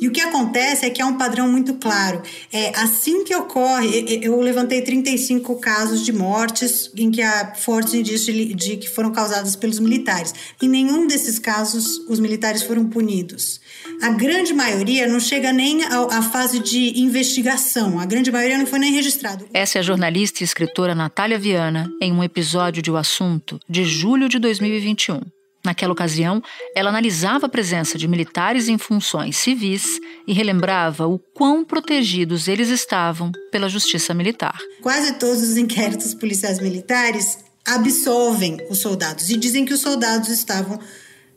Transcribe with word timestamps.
E 0.00 0.08
o 0.08 0.10
que 0.10 0.20
acontece 0.20 0.84
é 0.84 0.90
que 0.90 1.00
há 1.00 1.06
um 1.06 1.16
padrão 1.16 1.48
muito 1.48 1.74
claro. 1.74 2.22
É, 2.52 2.76
assim 2.76 3.22
que 3.24 3.34
ocorre, 3.34 4.20
eu 4.22 4.40
levantei 4.40 4.82
35 4.82 5.56
casos 5.60 6.04
de 6.04 6.12
mortes 6.12 6.90
em 6.96 7.10
que 7.10 7.22
há 7.22 7.54
fortes 7.54 7.94
indícios 7.94 8.36
de, 8.36 8.54
de 8.54 8.76
que 8.78 8.88
foram 8.88 9.12
causadas 9.12 9.54
pelos 9.54 9.78
militares. 9.78 10.34
Em 10.60 10.68
nenhum 10.68 11.06
desses 11.06 11.38
casos 11.38 11.98
os 12.08 12.18
militares 12.18 12.62
foram 12.62 12.88
punidos. 12.88 13.60
A 14.00 14.10
grande 14.10 14.52
maioria 14.52 15.06
não 15.06 15.20
chega 15.20 15.52
nem 15.52 15.84
à 15.84 16.22
fase 16.22 16.58
de 16.58 17.00
investigação. 17.00 18.00
A 18.00 18.04
grande 18.04 18.32
maioria 18.32 18.58
não 18.58 18.66
foi 18.66 18.78
nem 18.78 18.92
registrado. 18.92 19.46
Essa 19.54 19.78
é 19.78 19.80
a 19.80 19.82
jornalista 19.82 20.42
e 20.42 20.44
escritora 20.44 20.94
Natália 20.94 21.38
Viana 21.38 21.88
em 22.00 22.12
um 22.12 22.24
episódio 22.24 22.82
de 22.82 22.90
O 22.90 22.96
Assunto 22.96 23.60
de 23.68 23.84
julho 23.84 24.28
de 24.28 24.38
2021. 24.38 25.20
Naquela 25.64 25.92
ocasião, 25.92 26.42
ela 26.74 26.90
analisava 26.90 27.46
a 27.46 27.48
presença 27.48 27.96
de 27.96 28.08
militares 28.08 28.68
em 28.68 28.76
funções 28.76 29.36
civis 29.36 30.00
e 30.26 30.32
relembrava 30.32 31.06
o 31.06 31.18
quão 31.18 31.64
protegidos 31.64 32.48
eles 32.48 32.68
estavam 32.68 33.30
pela 33.50 33.68
justiça 33.68 34.12
militar. 34.12 34.58
Quase 34.80 35.12
todos 35.14 35.42
os 35.42 35.56
inquéritos 35.56 36.14
policiais 36.14 36.58
militares 36.58 37.38
absolvem 37.64 38.58
os 38.68 38.80
soldados 38.80 39.30
e 39.30 39.36
dizem 39.36 39.64
que 39.64 39.72
os 39.72 39.80
soldados 39.80 40.28
estavam 40.30 40.80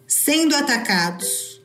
sendo 0.07 0.55
atacados 0.55 1.55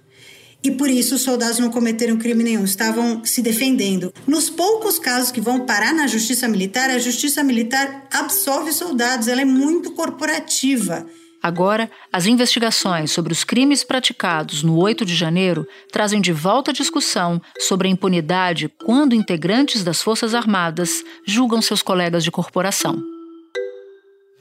e 0.62 0.70
por 0.70 0.90
isso 0.90 1.14
os 1.14 1.22
soldados 1.22 1.58
não 1.58 1.70
cometeram 1.70 2.18
crime 2.18 2.44
nenhum, 2.44 2.64
estavam 2.64 3.24
se 3.24 3.40
defendendo. 3.40 4.12
Nos 4.26 4.50
poucos 4.50 4.98
casos 4.98 5.30
que 5.30 5.40
vão 5.40 5.64
parar 5.64 5.94
na 5.94 6.06
justiça 6.06 6.46
militar, 6.46 6.90
a 6.90 6.98
justiça 6.98 7.42
militar 7.42 8.06
absolve 8.12 8.70
soldados, 8.72 9.26
ela 9.26 9.40
é 9.40 9.44
muito 9.46 9.92
corporativa. 9.92 11.06
Agora, 11.42 11.90
as 12.12 12.26
investigações 12.26 13.12
sobre 13.12 13.32
os 13.32 13.44
crimes 13.44 13.82
praticados 13.82 14.62
no 14.62 14.76
8 14.78 15.06
de 15.06 15.14
janeiro 15.14 15.66
trazem 15.90 16.20
de 16.20 16.32
volta 16.32 16.70
a 16.70 16.74
discussão 16.74 17.40
sobre 17.58 17.88
a 17.88 17.90
impunidade 17.90 18.68
quando 18.84 19.14
integrantes 19.14 19.82
das 19.82 20.02
Forças 20.02 20.34
Armadas 20.34 21.02
julgam 21.26 21.62
seus 21.62 21.80
colegas 21.80 22.22
de 22.24 22.30
corporação. 22.30 23.02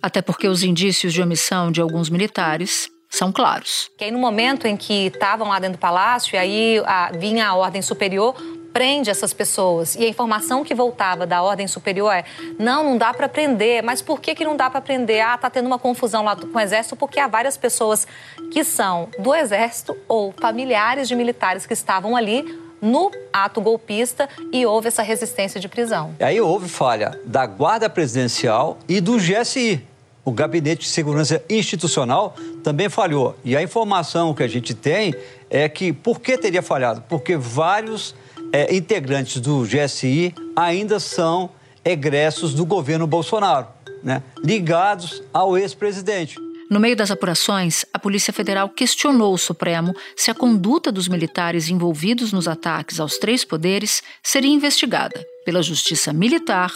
Até 0.02 0.22
porque 0.22 0.48
os 0.48 0.62
indícios 0.62 1.14
de 1.14 1.22
omissão 1.22 1.72
de 1.72 1.80
alguns 1.80 2.10
militares 2.10 2.90
são 3.10 3.32
claros. 3.32 3.90
Que 3.98 4.06
aí 4.06 4.12
no 4.12 4.20
momento 4.20 4.68
em 4.68 4.78
que 4.78 5.08
estavam 5.08 5.48
lá 5.48 5.60
dentro 5.60 5.78
do 5.78 5.82
palácio, 5.82 6.36
e 6.36 6.38
aí 6.38 6.84
a, 6.86 7.12
vinha 7.12 7.48
a 7.48 7.56
ordem 7.56 7.82
superior, 7.82 8.36
prende 8.74 9.10
essas 9.10 9.34
pessoas. 9.34 9.96
E 9.96 10.06
a 10.06 10.08
informação 10.08 10.64
que 10.64 10.74
voltava 10.74 11.26
da 11.26 11.42
ordem 11.42 11.68
superior 11.68 12.14
é: 12.14 12.24
não, 12.58 12.84
não 12.84 12.98
dá 12.98 13.14
para 13.14 13.28
prender. 13.28 13.84
Mas 13.84 14.02
por 14.02 14.20
que, 14.20 14.36
que 14.36 14.44
não 14.44 14.56
dá 14.56 14.70
para 14.70 14.82
prender? 14.82 15.22
Ah, 15.22 15.38
tá 15.38 15.50
tendo 15.50 15.68
uma 15.68 15.80
confusão 15.80 16.24
lá 16.24 16.36
com 16.36 16.58
o 16.58 16.60
exército 16.60 16.96
porque 16.96 17.20
há 17.20 17.28
várias 17.28 17.58
pessoas 17.58 18.08
que 18.52 18.64
são 18.64 19.10
do 19.20 19.34
exército 19.34 19.96
ou 20.08 20.34
familiares 20.40 21.08
de 21.08 21.16
militares 21.16 21.66
que 21.66 21.74
estavam 21.74 22.16
ali 22.16 22.46
no 22.82 23.12
ato 23.32 23.62
golpista 23.62 24.30
e 24.52 24.66
houve 24.66 24.88
essa 24.88 25.04
resistência 25.04 25.60
de 25.60 25.68
prisão. 25.68 26.16
Aí 26.20 26.40
houve 26.40 26.70
falha 26.70 27.20
da 27.26 27.46
Guarda 27.46 27.90
Presidencial 27.90 28.78
e 28.88 29.02
do 29.02 29.18
GSI. 29.18 29.86
O 30.24 30.32
Gabinete 30.32 30.82
de 30.82 30.90
Segurança 30.90 31.44
Institucional 31.50 32.36
também 32.64 32.88
falhou. 32.88 33.36
E 33.44 33.56
a 33.56 33.64
informação 33.64 34.34
que 34.34 34.44
a 34.44 34.48
gente 34.48 34.74
tem 34.74 35.14
é 35.50 35.68
que 35.68 35.92
por 35.92 36.20
que 36.20 36.38
teria 36.38 36.62
falhado? 36.62 37.04
Porque 37.10 37.36
vários 37.36 38.14
é, 38.52 38.76
integrantes 38.76 39.42
do 39.42 39.64
GSI 39.64 40.34
ainda 40.56 41.00
são 41.00 41.50
egressos 41.84 42.54
do 42.54 42.66
governo 42.66 43.08
Bolsonaro, 43.08 43.68
né? 44.04 44.22
ligados 44.44 45.24
ao 45.34 45.58
ex-presidente. 45.58 46.36
No 46.70 46.80
meio 46.80 46.96
das 46.96 47.10
apurações, 47.10 47.84
a 47.92 47.98
Polícia 47.98 48.32
Federal 48.32 48.70
questionou 48.70 49.34
o 49.34 49.40
Supremo 49.40 49.92
se 50.16 50.30
a 50.30 50.36
conduta 50.36 50.92
dos 50.92 51.08
militares 51.08 51.68
envolvidos 51.68 52.32
nos 52.32 52.48
ataques 52.48 53.00
aos 53.00 53.18
três 53.18 53.44
poderes 53.44 54.04
seria 54.22 54.54
investigada 54.54 55.26
pela 55.44 55.64
Justiça 55.64 56.14
Militar 56.14 56.72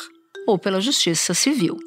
ou 0.47 0.57
pela 0.57 0.81
Justiça 0.81 1.35
Civil. 1.35 1.77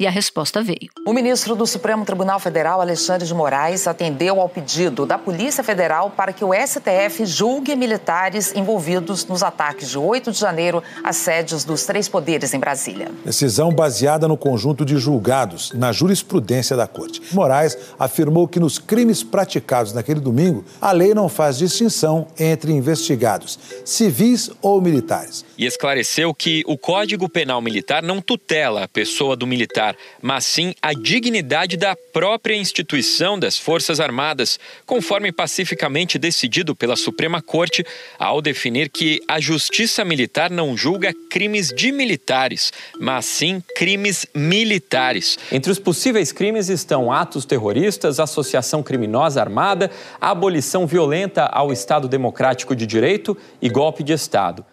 E 0.00 0.06
a 0.06 0.10
resposta 0.10 0.62
veio. 0.62 0.88
O 1.06 1.12
ministro 1.12 1.54
do 1.54 1.66
Supremo 1.66 2.06
Tribunal 2.06 2.40
Federal, 2.40 2.80
Alexandre 2.80 3.26
de 3.26 3.34
Moraes, 3.34 3.86
atendeu 3.86 4.40
ao 4.40 4.48
pedido 4.48 5.04
da 5.04 5.18
Polícia 5.18 5.62
Federal 5.62 6.08
para 6.08 6.32
que 6.32 6.42
o 6.42 6.52
STF 6.54 7.26
julgue 7.26 7.76
militares 7.76 8.54
envolvidos 8.54 9.26
nos 9.26 9.42
ataques 9.42 9.90
de 9.90 9.98
8 9.98 10.32
de 10.32 10.38
janeiro 10.38 10.82
às 11.04 11.16
sedes 11.16 11.64
dos 11.64 11.84
três 11.84 12.08
poderes 12.08 12.54
em 12.54 12.58
Brasília. 12.58 13.10
Decisão 13.26 13.70
baseada 13.70 14.26
no 14.26 14.38
conjunto 14.38 14.86
de 14.86 14.96
julgados 14.96 15.70
na 15.74 15.92
jurisprudência 15.92 16.74
da 16.74 16.86
Corte. 16.86 17.20
Moraes 17.34 17.76
afirmou 17.98 18.48
que 18.48 18.58
nos 18.58 18.78
crimes 18.78 19.22
praticados 19.22 19.92
naquele 19.92 20.20
domingo, 20.20 20.64
a 20.80 20.92
lei 20.92 21.12
não 21.12 21.28
faz 21.28 21.58
distinção 21.58 22.26
entre 22.38 22.72
investigados, 22.72 23.58
civis 23.84 24.50
ou 24.62 24.80
militares. 24.80 25.44
E 25.58 25.66
esclareceu 25.66 26.32
que 26.32 26.62
o 26.66 26.78
Código 26.78 27.28
Penal 27.28 27.60
Militar 27.60 28.02
não 28.02 28.22
tutela 28.22 28.84
a 28.84 28.88
pessoa 28.88 29.36
do 29.36 29.46
militar 29.46 29.89
militar, 29.90 29.96
mas 30.22 30.44
sim 30.44 30.74
a 30.80 30.92
dignidade 30.92 31.76
da 31.76 31.96
própria 32.12 32.54
instituição 32.54 33.38
das 33.38 33.58
Forças 33.58 34.00
Armadas, 34.00 34.58
conforme 34.86 35.32
pacificamente 35.32 36.18
decidido 36.18 36.74
pela 36.74 36.96
Suprema 36.96 37.40
Corte 37.42 37.84
ao 38.18 38.40
definir 38.40 38.88
que 38.90 39.20
a 39.28 39.40
justiça 39.40 40.04
militar 40.04 40.50
não 40.50 40.76
julga 40.76 41.12
crimes 41.30 41.68
de 41.68 41.92
militares, 41.92 42.72
mas 42.98 43.24
sim 43.26 43.62
crimes 43.76 44.26
militares. 44.34 45.38
Entre 45.50 45.70
os 45.70 45.78
possíveis 45.78 46.32
crimes 46.32 46.68
estão 46.68 47.12
atos 47.12 47.44
terroristas, 47.44 48.20
associação 48.20 48.82
criminosa 48.82 49.40
armada, 49.40 49.90
abolição 50.20 50.86
violenta 50.86 51.44
ao 51.46 51.72
Estado 51.72 52.08
Democrático 52.08 52.74
de 52.74 52.86
Direito 52.86 53.36
e 53.60 53.68
golpe 53.68 54.02
de 54.02 54.12
Estado. 54.12 54.64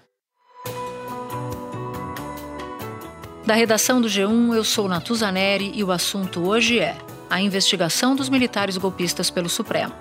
Da 3.47 3.53
redação 3.53 4.01
do 4.01 4.09
G1, 4.09 4.55
eu 4.55 4.63
sou 4.65 4.89
Natuzaneri 4.89 5.71
e 5.73 5.81
o 5.81 5.89
assunto 5.89 6.45
hoje 6.45 6.79
é 6.79 6.97
a 7.29 7.39
investigação 7.39 8.13
dos 8.13 8.27
militares 8.27 8.75
golpistas 8.75 9.29
pelo 9.29 9.47
Supremo. 9.47 9.93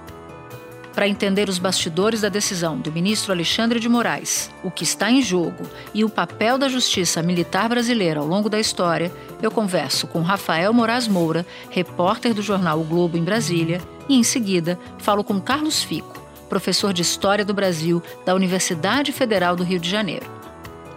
Para 0.92 1.06
entender 1.06 1.48
os 1.48 1.56
bastidores 1.56 2.22
da 2.22 2.28
decisão 2.28 2.76
do 2.76 2.90
ministro 2.90 3.30
Alexandre 3.30 3.78
de 3.78 3.88
Moraes, 3.88 4.50
o 4.64 4.70
que 4.70 4.82
está 4.82 5.12
em 5.12 5.22
jogo 5.22 5.62
e 5.94 6.04
o 6.04 6.08
papel 6.08 6.58
da 6.58 6.68
justiça 6.68 7.22
militar 7.22 7.68
brasileira 7.68 8.18
ao 8.18 8.26
longo 8.26 8.50
da 8.50 8.58
história, 8.58 9.12
eu 9.40 9.52
converso 9.52 10.08
com 10.08 10.22
Rafael 10.22 10.72
Moraes 10.72 11.06
Moura, 11.06 11.46
repórter 11.70 12.34
do 12.34 12.42
jornal 12.42 12.80
O 12.80 12.84
Globo 12.84 13.16
em 13.16 13.22
Brasília, 13.22 13.80
e 14.08 14.16
em 14.16 14.24
seguida 14.24 14.76
falo 14.98 15.22
com 15.22 15.40
Carlos 15.40 15.84
Fico, 15.84 16.20
professor 16.48 16.92
de 16.92 17.02
História 17.02 17.44
do 17.44 17.54
Brasil 17.54 18.02
da 18.24 18.34
Universidade 18.34 19.12
Federal 19.12 19.54
do 19.54 19.62
Rio 19.62 19.78
de 19.78 19.88
Janeiro. 19.88 20.26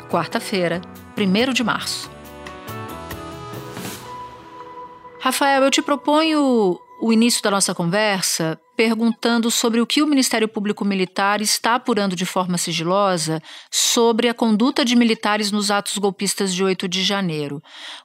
Quarta-feira, 0.09 0.81
1 1.15 1.53
de 1.53 1.63
março. 1.63 2.09
Rafael, 5.19 5.63
eu 5.63 5.71
te 5.71 5.81
proponho 5.81 6.79
o 7.01 7.13
início 7.13 7.41
da 7.41 7.51
nossa 7.51 7.73
conversa 7.73 8.59
perguntando 8.75 9.51
sobre 9.51 9.81
o 9.81 9.85
que 9.85 10.01
o 10.01 10.07
Ministério 10.07 10.47
Público 10.47 10.85
Militar 10.85 11.41
está 11.41 11.75
apurando 11.75 12.15
de 12.15 12.25
forma 12.25 12.57
sigilosa 12.57 13.41
sobre 13.69 14.29
a 14.29 14.33
conduta 14.33 14.85
de 14.85 14.95
militares 14.95 15.51
nos 15.51 15.69
atos 15.69 15.97
golpistas 15.97 16.55
de 16.55 16.63
8 16.63 16.87
de 16.87 17.03
janeiro. 17.03 17.61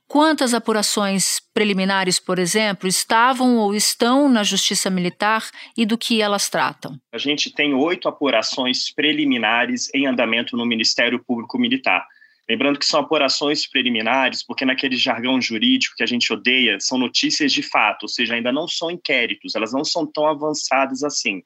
Quantas 0.08 0.53
apurações 0.53 1.41
preliminares, 1.53 2.19
por 2.19 2.41
exemplo, 2.41 2.88
estavam 2.88 3.56
ou 3.58 3.72
estão 3.72 4.28
na 4.28 4.42
Justiça 4.42 4.91
Militar 4.91 5.48
e 5.76 5.86
do 5.86 5.97
que 5.97 6.20
elas 6.20 6.48
tratam? 6.48 6.98
A 7.12 7.19
gente 7.19 7.53
tem 7.53 7.72
oito 7.74 8.08
apurações 8.08 8.92
preliminares 8.92 9.88
em 9.94 10.08
andamento 10.08 10.56
no 10.56 10.66
Ministério 10.66 11.22
Público 11.24 11.56
Militar. 11.56 12.04
Lembrando 12.49 12.78
que 12.78 12.84
são 12.84 13.00
apurações 13.00 13.66
preliminares, 13.66 14.44
porque 14.44 14.65
naquele 14.65 14.97
jargão 14.97 15.41
jurídico 15.41 15.94
que 15.97 16.03
a 16.03 16.06
gente 16.06 16.31
odeia, 16.32 16.78
são 16.78 16.99
notícias 16.99 17.53
de 17.53 17.62
fato, 17.62 18.03
ou 18.03 18.09
seja, 18.09 18.34
ainda 18.34 18.53
não 18.53 18.68
são 18.68 18.91
inquéritos, 18.91 19.54
elas 19.54 19.72
não 19.72 19.84
são 19.84 20.07
tão 20.07 20.27
avançadas 20.27 21.03
assim. 21.03 21.42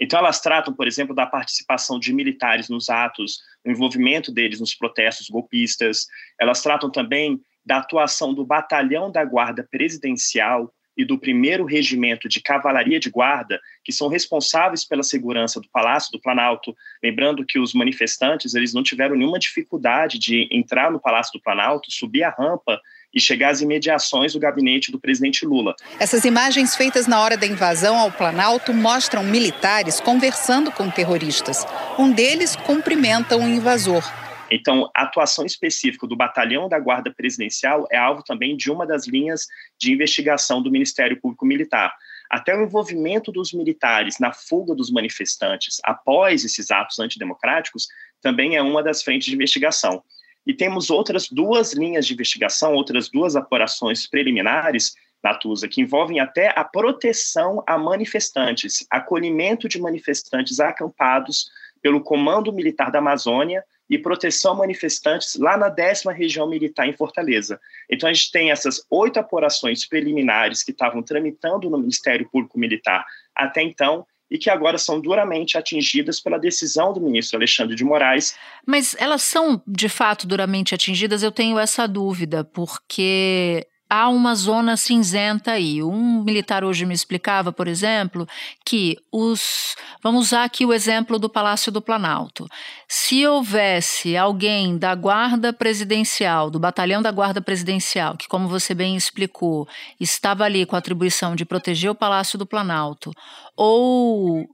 Então, 0.00 0.18
elas 0.18 0.40
tratam, 0.40 0.72
por 0.72 0.86
exemplo, 0.86 1.14
da 1.14 1.26
participação 1.26 1.98
de 1.98 2.12
militares 2.12 2.68
nos 2.68 2.88
atos, 2.88 3.40
o 3.66 3.70
envolvimento 3.70 4.32
deles 4.32 4.60
nos 4.60 4.74
protestos 4.74 5.28
golpistas, 5.28 6.06
elas 6.40 6.62
tratam 6.62 6.90
também 6.90 7.40
da 7.64 7.78
atuação 7.78 8.32
do 8.32 8.46
batalhão 8.46 9.10
da 9.10 9.24
Guarda 9.24 9.66
Presidencial 9.70 10.72
e 10.98 11.04
do 11.04 11.16
primeiro 11.16 11.64
regimento 11.64 12.28
de 12.28 12.40
cavalaria 12.40 12.98
de 12.98 13.08
guarda, 13.08 13.60
que 13.84 13.92
são 13.92 14.08
responsáveis 14.08 14.84
pela 14.84 15.04
segurança 15.04 15.60
do 15.60 15.68
Palácio 15.68 16.10
do 16.10 16.20
Planalto. 16.20 16.76
Lembrando 17.00 17.46
que 17.46 17.60
os 17.60 17.72
manifestantes 17.72 18.56
eles 18.56 18.74
não 18.74 18.82
tiveram 18.82 19.14
nenhuma 19.14 19.38
dificuldade 19.38 20.18
de 20.18 20.48
entrar 20.50 20.90
no 20.90 20.98
Palácio 20.98 21.32
do 21.34 21.40
Planalto, 21.40 21.92
subir 21.92 22.24
a 22.24 22.30
rampa 22.30 22.80
e 23.14 23.20
chegar 23.20 23.50
às 23.50 23.60
imediações 23.60 24.32
do 24.32 24.40
gabinete 24.40 24.90
do 24.90 24.98
presidente 24.98 25.46
Lula. 25.46 25.74
Essas 26.00 26.24
imagens 26.24 26.74
feitas 26.74 27.06
na 27.06 27.20
hora 27.20 27.36
da 27.36 27.46
invasão 27.46 27.96
ao 27.96 28.10
Planalto 28.10 28.74
mostram 28.74 29.22
militares 29.22 30.00
conversando 30.00 30.72
com 30.72 30.90
terroristas. 30.90 31.64
Um 31.96 32.10
deles 32.10 32.56
cumprimenta 32.56 33.36
um 33.36 33.48
invasor. 33.48 34.02
Então, 34.50 34.90
a 34.94 35.02
atuação 35.02 35.44
específica 35.44 36.06
do 36.06 36.16
batalhão 36.16 36.68
da 36.68 36.78
Guarda 36.78 37.12
Presidencial 37.12 37.86
é 37.90 37.96
alvo 37.96 38.22
também 38.22 38.56
de 38.56 38.70
uma 38.70 38.86
das 38.86 39.06
linhas 39.06 39.46
de 39.78 39.92
investigação 39.92 40.62
do 40.62 40.70
Ministério 40.70 41.20
Público 41.20 41.44
Militar. 41.44 41.94
Até 42.30 42.56
o 42.56 42.62
envolvimento 42.62 43.32
dos 43.32 43.52
militares 43.52 44.18
na 44.18 44.32
fuga 44.32 44.74
dos 44.74 44.90
manifestantes 44.90 45.78
após 45.82 46.44
esses 46.44 46.70
atos 46.70 46.98
antidemocráticos 46.98 47.88
também 48.20 48.56
é 48.56 48.62
uma 48.62 48.82
das 48.82 49.02
frentes 49.02 49.28
de 49.28 49.34
investigação. 49.34 50.02
E 50.46 50.54
temos 50.54 50.90
outras 50.90 51.28
duas 51.28 51.72
linhas 51.72 52.06
de 52.06 52.14
investigação, 52.14 52.74
outras 52.74 53.08
duas 53.08 53.36
apurações 53.36 54.06
preliminares 54.06 54.94
da 55.22 55.34
TUSA, 55.34 55.68
que 55.68 55.80
envolvem 55.80 56.20
até 56.20 56.52
a 56.56 56.64
proteção 56.64 57.62
a 57.66 57.76
manifestantes, 57.76 58.86
acolhimento 58.90 59.68
de 59.68 59.80
manifestantes 59.80 60.60
acampados 60.60 61.50
pelo 61.80 62.00
Comando 62.00 62.52
Militar 62.52 62.90
da 62.90 62.98
Amazônia 62.98 63.64
e 63.88 63.98
proteção 63.98 64.52
a 64.52 64.56
manifestantes 64.56 65.36
lá 65.36 65.56
na 65.56 65.68
décima 65.68 66.12
região 66.12 66.48
militar 66.48 66.86
em 66.86 66.92
Fortaleza. 66.92 67.58
Então 67.90 68.08
a 68.08 68.12
gente 68.12 68.30
tem 68.30 68.50
essas 68.50 68.84
oito 68.90 69.18
apurações 69.18 69.86
preliminares 69.86 70.62
que 70.62 70.72
estavam 70.72 71.02
tramitando 71.02 71.70
no 71.70 71.78
Ministério 71.78 72.28
Público 72.30 72.58
Militar 72.58 73.06
até 73.34 73.62
então 73.62 74.06
e 74.30 74.36
que 74.36 74.50
agora 74.50 74.76
são 74.76 75.00
duramente 75.00 75.56
atingidas 75.56 76.20
pela 76.20 76.38
decisão 76.38 76.92
do 76.92 77.00
ministro 77.00 77.38
Alexandre 77.38 77.74
de 77.74 77.84
Moraes. 77.84 78.36
Mas 78.66 78.94
elas 78.98 79.22
são 79.22 79.62
de 79.66 79.88
fato 79.88 80.26
duramente 80.26 80.74
atingidas? 80.74 81.22
Eu 81.22 81.32
tenho 81.32 81.58
essa 81.58 81.88
dúvida, 81.88 82.44
porque 82.44 83.66
há 83.88 84.08
uma 84.08 84.34
zona 84.34 84.76
cinzenta 84.76 85.52
aí. 85.52 85.82
Um 85.82 86.22
militar 86.22 86.64
hoje 86.64 86.84
me 86.84 86.94
explicava, 86.94 87.52
por 87.52 87.66
exemplo, 87.66 88.26
que 88.64 88.96
os. 89.10 89.74
Vamos 90.02 90.26
usar 90.26 90.44
aqui 90.44 90.64
o 90.66 90.72
exemplo 90.72 91.18
do 91.18 91.28
Palácio 91.28 91.72
do 91.72 91.80
Planalto. 91.80 92.46
Se 92.86 93.26
houvesse 93.26 94.16
alguém 94.16 94.76
da 94.76 94.94
Guarda 94.94 95.52
Presidencial, 95.52 96.50
do 96.50 96.58
batalhão 96.58 97.00
da 97.00 97.10
Guarda 97.10 97.40
Presidencial, 97.40 98.16
que, 98.16 98.28
como 98.28 98.48
você 98.48 98.74
bem 98.74 98.96
explicou, 98.96 99.66
estava 99.98 100.44
ali 100.44 100.66
com 100.66 100.76
a 100.76 100.78
atribuição 100.78 101.34
de 101.34 101.44
proteger 101.44 101.90
o 101.90 101.94
Palácio 101.94 102.38
do 102.38 102.46
Planalto, 102.46 103.12
ou 103.56 104.46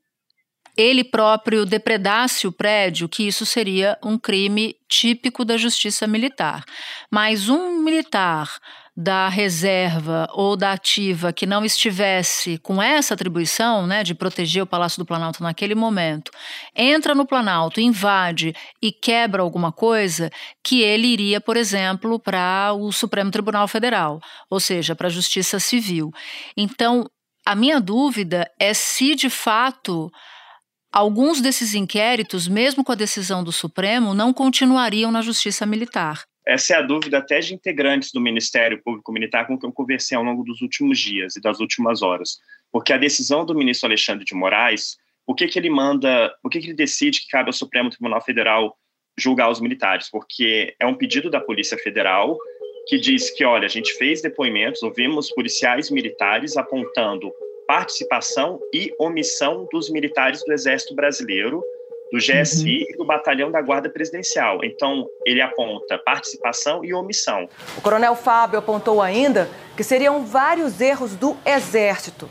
ele 0.77 1.05
próprio 1.05 1.65
depredasse 1.65 2.47
o 2.47 2.53
prédio, 2.53 3.09
que 3.09 3.27
isso 3.27 3.47
seria 3.47 3.97
um 4.03 4.19
crime 4.19 4.75
típico 4.89 5.45
da 5.45 5.57
justiça 5.57 6.07
militar. 6.07 6.65
Mas 7.11 7.49
um 7.49 7.81
militar 7.81 8.59
da 8.97 9.29
reserva 9.29 10.29
ou 10.33 10.57
da 10.57 10.73
ativa 10.73 11.33
que 11.33 11.47
não 11.47 11.65
estivesse 11.65 12.59
com 12.59 12.81
essa 12.81 13.15
atribuição, 13.15 13.87
né, 13.87 14.05
de 14.05 14.15
proteger 14.15 14.63
o 14.63 14.67
Palácio 14.67 15.01
do 15.01 15.07
Planalto 15.07 15.43
naquele 15.43 15.75
momento, 15.75 16.31
entra 16.75 17.15
no 17.15 17.27
Planalto, 17.27 17.81
invade 17.81 18.55
e 18.81 18.93
quebra 18.93 19.43
alguma 19.43 19.73
coisa, 19.73 20.31
que 20.63 20.81
ele 20.81 21.09
iria, 21.09 21.41
por 21.41 21.57
exemplo, 21.57 22.21
para 22.21 22.73
o 22.73 22.93
Supremo 22.93 23.33
Tribunal 23.33 23.67
Federal, 23.67 24.21
ou 24.49 24.61
seja, 24.61 24.95
para 24.95 25.09
a 25.09 25.11
Justiça 25.11 25.59
Civil. 25.59 26.13
Então, 26.57 27.05
a 27.45 27.57
minha 27.57 27.81
dúvida 27.81 28.49
é 28.61 28.73
se 28.73 29.17
de 29.17 29.29
fato 29.29 30.09
alguns 30.93 31.41
desses 31.41 31.75
inquéritos, 31.75 32.47
mesmo 32.47 32.85
com 32.85 32.93
a 32.93 32.95
decisão 32.95 33.43
do 33.43 33.51
Supremo, 33.51 34.15
não 34.15 34.33
continuariam 34.33 35.11
na 35.11 35.21
Justiça 35.21 35.67
Militar. 35.67 36.23
Essa 36.47 36.75
é 36.75 36.77
a 36.77 36.83
dúvida 36.83 37.19
até 37.19 37.41
de 37.41 37.55
integrantes 37.55 38.13
do 38.13 38.21
Ministério 38.21 38.83
Público 38.83 39.13
Militar 39.13 39.47
com 39.47 39.59
quem 39.59 39.69
eu 39.69 39.73
conversei 39.73 40.17
ao 40.17 40.23
longo 40.23 40.45
dos 40.45 40.61
últimos 40.61 40.99
dias 40.99 41.37
e 41.37 41.41
das 41.41 41.59
últimas 41.59 42.03
horas. 42.03 42.39
Porque 42.71 42.93
a 42.93 42.99
decisão 42.99 43.47
do 43.47 43.55
ministro 43.55 43.87
Alexandre 43.87 44.25
de 44.25 44.35
Moraes, 44.35 44.99
por 45.27 45.35
que, 45.35 45.47
que 45.47 45.59
ele 45.59 45.71
manda, 45.71 46.35
por 46.43 46.51
que, 46.51 46.61
que 46.61 46.67
ele 46.67 46.75
decide 46.75 47.21
que 47.21 47.29
cabe 47.29 47.49
ao 47.49 47.53
Supremo 47.53 47.89
Tribunal 47.89 48.21
Federal 48.21 48.77
julgar 49.19 49.51
os 49.51 49.61
militares? 49.61 50.11
Porque 50.11 50.75
é 50.79 50.87
um 50.87 50.95
pedido 50.95 51.31
da 51.31 51.41
Polícia 51.41 51.79
Federal 51.79 52.37
que 52.87 52.99
diz 52.99 53.31
que, 53.31 53.45
olha, 53.45 53.65
a 53.65 53.71
gente 53.71 53.95
fez 53.95 54.21
depoimentos, 54.21 54.83
ouvimos 54.83 55.31
policiais 55.31 55.91
militares 55.91 56.59
apontando 56.59 57.33
participação 57.67 58.61
e 58.75 58.93
omissão 58.99 59.67
dos 59.73 59.91
militares 59.91 60.45
do 60.45 60.53
Exército 60.53 60.95
Brasileiro, 60.95 61.65
do 62.15 62.21
GSI 62.21 62.79
uhum. 62.79 62.87
e 62.89 62.97
do 62.97 63.05
Batalhão 63.05 63.51
da 63.51 63.61
Guarda 63.61 63.91
Presidencial. 63.91 64.65
Então, 64.65 65.05
ele 65.27 65.43
aponta 65.43 65.99
participação 65.99 66.85
e 66.85 66.95
omissão. 66.95 67.49
O 67.77 67.81
coronel 67.81 68.15
Fábio 68.15 68.61
apontou 68.61 69.03
ainda 69.03 69.51
que 69.77 69.83
seriam 69.83 70.25
vários 70.25 70.81
erros 70.81 71.17
do 71.17 71.37
Exército 71.45 72.31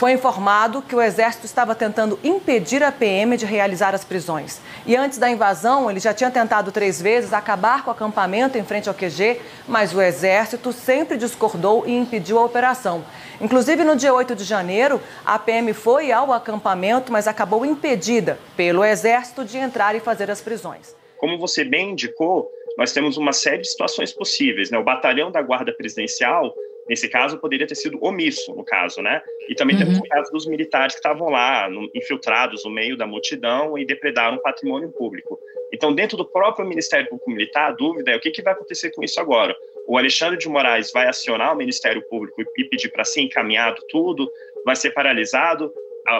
foi 0.00 0.12
informado 0.12 0.80
que 0.80 0.96
o 0.96 1.02
Exército 1.02 1.44
estava 1.44 1.74
tentando 1.74 2.18
impedir 2.24 2.82
a 2.82 2.90
PM 2.90 3.36
de 3.36 3.44
realizar 3.44 3.94
as 3.94 4.02
prisões. 4.02 4.58
E 4.86 4.96
antes 4.96 5.18
da 5.18 5.28
invasão, 5.28 5.90
ele 5.90 6.00
já 6.00 6.14
tinha 6.14 6.30
tentado 6.30 6.72
três 6.72 7.02
vezes 7.02 7.34
acabar 7.34 7.84
com 7.84 7.90
o 7.90 7.92
acampamento 7.92 8.56
em 8.56 8.64
frente 8.64 8.88
ao 8.88 8.94
QG, 8.94 9.38
mas 9.68 9.94
o 9.94 10.00
Exército 10.00 10.72
sempre 10.72 11.18
discordou 11.18 11.86
e 11.86 11.94
impediu 11.94 12.38
a 12.38 12.44
operação. 12.46 13.04
Inclusive, 13.42 13.84
no 13.84 13.94
dia 13.94 14.14
8 14.14 14.34
de 14.34 14.42
janeiro, 14.42 15.02
a 15.22 15.38
PM 15.38 15.74
foi 15.74 16.10
ao 16.10 16.32
acampamento, 16.32 17.12
mas 17.12 17.28
acabou 17.28 17.66
impedida 17.66 18.38
pelo 18.56 18.82
Exército 18.82 19.44
de 19.44 19.58
entrar 19.58 19.94
e 19.94 20.00
fazer 20.00 20.30
as 20.30 20.40
prisões. 20.40 20.96
Como 21.18 21.38
você 21.38 21.62
bem 21.62 21.90
indicou, 21.90 22.50
nós 22.78 22.94
temos 22.94 23.18
uma 23.18 23.34
série 23.34 23.58
de 23.58 23.68
situações 23.68 24.14
possíveis. 24.14 24.70
Né? 24.70 24.78
O 24.78 24.82
batalhão 24.82 25.30
da 25.30 25.42
Guarda 25.42 25.74
Presidencial 25.74 26.54
Nesse 26.90 27.08
caso, 27.08 27.38
poderia 27.38 27.68
ter 27.68 27.76
sido 27.76 28.04
omisso, 28.04 28.52
no 28.52 28.64
caso, 28.64 29.00
né? 29.00 29.22
E 29.48 29.54
também 29.54 29.76
uhum. 29.76 29.84
temos 29.84 29.98
o 29.98 30.02
caso 30.02 30.32
dos 30.32 30.44
militares 30.44 30.96
que 30.96 30.98
estavam 30.98 31.28
lá, 31.28 31.70
no, 31.70 31.88
infiltrados 31.94 32.64
no 32.64 32.70
meio 32.72 32.96
da 32.96 33.06
multidão 33.06 33.78
e 33.78 33.86
depredaram 33.86 34.38
o 34.38 34.42
patrimônio 34.42 34.90
público. 34.90 35.38
Então, 35.72 35.94
dentro 35.94 36.16
do 36.16 36.24
próprio 36.24 36.66
Ministério 36.66 37.08
Público 37.08 37.30
Militar, 37.30 37.68
a 37.68 37.70
dúvida 37.70 38.10
é 38.10 38.16
o 38.16 38.20
que, 38.20 38.32
que 38.32 38.42
vai 38.42 38.54
acontecer 38.54 38.90
com 38.90 39.04
isso 39.04 39.20
agora? 39.20 39.54
O 39.86 39.96
Alexandre 39.96 40.36
de 40.36 40.48
Moraes 40.48 40.90
vai 40.90 41.06
acionar 41.06 41.54
o 41.54 41.56
Ministério 41.56 42.02
Público 42.08 42.42
e 42.58 42.64
pedir 42.64 42.88
para 42.88 43.04
ser 43.04 43.20
encaminhado 43.20 43.80
tudo? 43.88 44.28
Vai 44.64 44.74
ser 44.74 44.90
paralisado? 44.90 45.72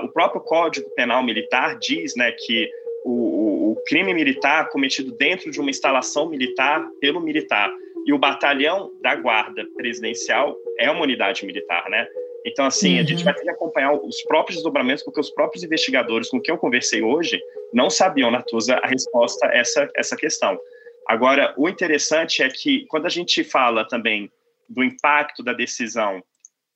O 0.04 0.08
próprio 0.08 0.40
Código 0.40 0.88
Penal 0.90 1.20
Militar 1.24 1.80
diz 1.80 2.14
né, 2.14 2.30
que 2.30 2.70
o, 3.04 3.72
o 3.72 3.82
crime 3.86 4.14
militar 4.14 4.68
cometido 4.68 5.10
dentro 5.10 5.50
de 5.50 5.60
uma 5.60 5.70
instalação 5.70 6.28
militar 6.28 6.88
pelo 7.00 7.20
militar 7.20 7.72
e 8.10 8.12
o 8.12 8.18
batalhão 8.18 8.90
da 9.00 9.14
guarda 9.14 9.64
presidencial 9.76 10.56
é 10.80 10.90
uma 10.90 11.02
unidade 11.02 11.46
militar, 11.46 11.88
né? 11.88 12.08
Então, 12.44 12.66
assim, 12.66 12.94
uhum. 12.94 13.00
a 13.00 13.04
gente 13.04 13.18
uhum. 13.18 13.24
vai 13.24 13.34
ter 13.34 13.42
que 13.42 13.50
acompanhar 13.50 13.92
os 13.92 14.20
próprios 14.22 14.56
desdobramentos, 14.56 15.04
porque 15.04 15.20
os 15.20 15.30
próprios 15.30 15.62
investigadores 15.62 16.28
com 16.28 16.40
quem 16.40 16.52
eu 16.52 16.58
conversei 16.58 17.02
hoje 17.02 17.40
não 17.72 17.88
sabiam, 17.88 18.28
Natuza, 18.28 18.74
a 18.82 18.86
resposta 18.88 19.46
a 19.46 19.56
essa, 19.56 19.88
essa 19.94 20.16
questão. 20.16 20.58
Agora, 21.06 21.54
o 21.56 21.68
interessante 21.68 22.42
é 22.42 22.48
que, 22.48 22.84
quando 22.86 23.06
a 23.06 23.08
gente 23.08 23.44
fala 23.44 23.86
também 23.86 24.28
do 24.68 24.82
impacto 24.82 25.40
da 25.44 25.52
decisão 25.52 26.20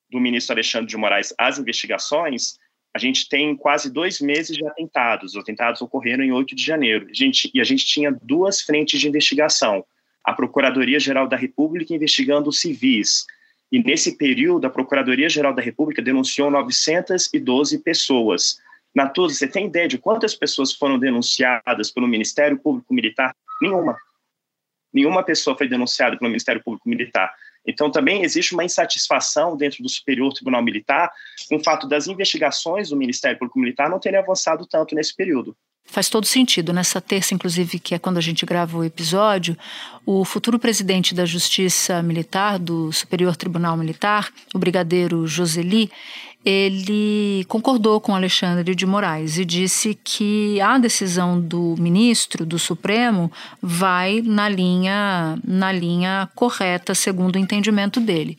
do 0.09 0.21
ministro 0.21 0.55
Alexandre 0.55 0.87
de 0.87 0.97
Moraes 0.97 1.35
às 1.37 1.59
investigações, 1.59 2.61
a 2.95 2.99
gente 3.01 3.29
tem 3.29 3.57
quase 3.57 3.93
dois 3.93 4.21
meses 4.21 4.57
de 4.57 4.65
atentados. 4.65 5.35
Os 5.35 5.43
atentados 5.43 5.83
ocorreram 5.83 6.23
em 6.23 6.31
8 6.31 6.55
de 6.55 6.65
janeiro. 6.65 7.09
A 7.11 7.13
gente, 7.13 7.51
e 7.53 7.61
a 7.61 7.65
gente 7.65 7.85
tinha 7.85 8.17
duas 8.23 8.61
frentes 8.61 9.01
de 9.01 9.09
investigação 9.09 9.85
a 10.25 10.33
Procuradoria-Geral 10.33 11.29
da 11.29 11.37
República 11.37 11.95
investigando 11.95 12.51
civis. 12.51 13.27
E 13.71 13.83
nesse 13.83 14.17
período, 14.17 14.67
a 14.67 14.71
Procuradoria-Geral 14.71 15.53
da 15.53 15.61
República 15.61 16.01
denunciou 16.01 16.51
912 16.51 17.79
pessoas. 17.81 18.59
Natuza, 18.95 19.35
você 19.35 19.49
tem 19.49 19.67
ideia 19.67 19.89
de 19.89 19.99
quantas 19.99 20.35
pessoas 20.35 20.73
foram 20.73 20.99
denunciadas 20.99 21.91
pelo 21.91 22.07
Ministério 22.07 22.59
Público 22.59 22.95
Militar? 22.95 23.35
Nenhuma. 23.61 23.99
Nenhuma 24.93 25.23
pessoa 25.25 25.59
foi 25.59 25.69
denunciada 25.69 26.17
pelo 26.17 26.31
Ministério 26.31 26.63
Público 26.63 26.89
Militar. 26.89 27.35
Então, 27.67 27.91
também 27.91 28.23
existe 28.23 28.55
uma 28.55 28.65
insatisfação 28.65 29.57
dentro 29.57 29.83
do 29.83 29.89
Superior 29.89 30.33
Tribunal 30.33 30.63
Militar 30.63 31.11
com 31.49 31.57
o 31.57 31.65
fato 31.65 31.89
das 31.89 32.07
investigações 32.07 32.91
do 32.91 32.97
Ministério 32.97 33.39
Público 33.39 33.59
Militar 33.59 33.91
não 33.91 33.99
terem 33.99 34.21
avançado 34.21 34.67
tanto 34.67 34.95
nesse 34.95 35.17
período. 35.17 35.57
Faz 35.87 36.09
todo 36.09 36.27
sentido. 36.27 36.73
Nessa 36.73 37.01
terça, 37.01 37.35
inclusive, 37.35 37.79
que 37.79 37.95
é 37.95 37.99
quando 37.99 38.19
a 38.19 38.21
gente 38.21 38.45
grava 38.45 38.77
o 38.77 38.85
episódio, 38.85 39.57
o 40.05 40.25
futuro 40.25 40.59
presidente 40.59 41.15
da 41.15 41.25
Justiça 41.25 42.03
Militar, 42.03 42.59
do 42.59 42.93
Superior 42.93 43.37
Tribunal 43.37 43.77
Militar, 43.77 44.31
o 44.53 44.59
brigadeiro 44.59 45.27
Joseli, 45.27 45.91
ele 46.45 47.45
concordou 47.49 47.99
com 48.01 48.15
Alexandre 48.15 48.75
de 48.75 48.85
Moraes 48.85 49.39
e 49.39 49.47
disse 49.47 49.99
que 50.05 50.61
a 50.61 50.77
decisão 50.77 51.41
do 51.41 51.75
ministro 51.79 52.45
do 52.45 52.59
Supremo 52.59 53.33
vai 53.63 54.21
na 54.23 54.47
linha 54.47 55.39
na 55.43 55.73
linha 55.73 56.29
correta 56.35 56.95
segundo 56.95 57.37
o 57.37 57.39
entendimento 57.39 57.99
dele. 57.99 58.37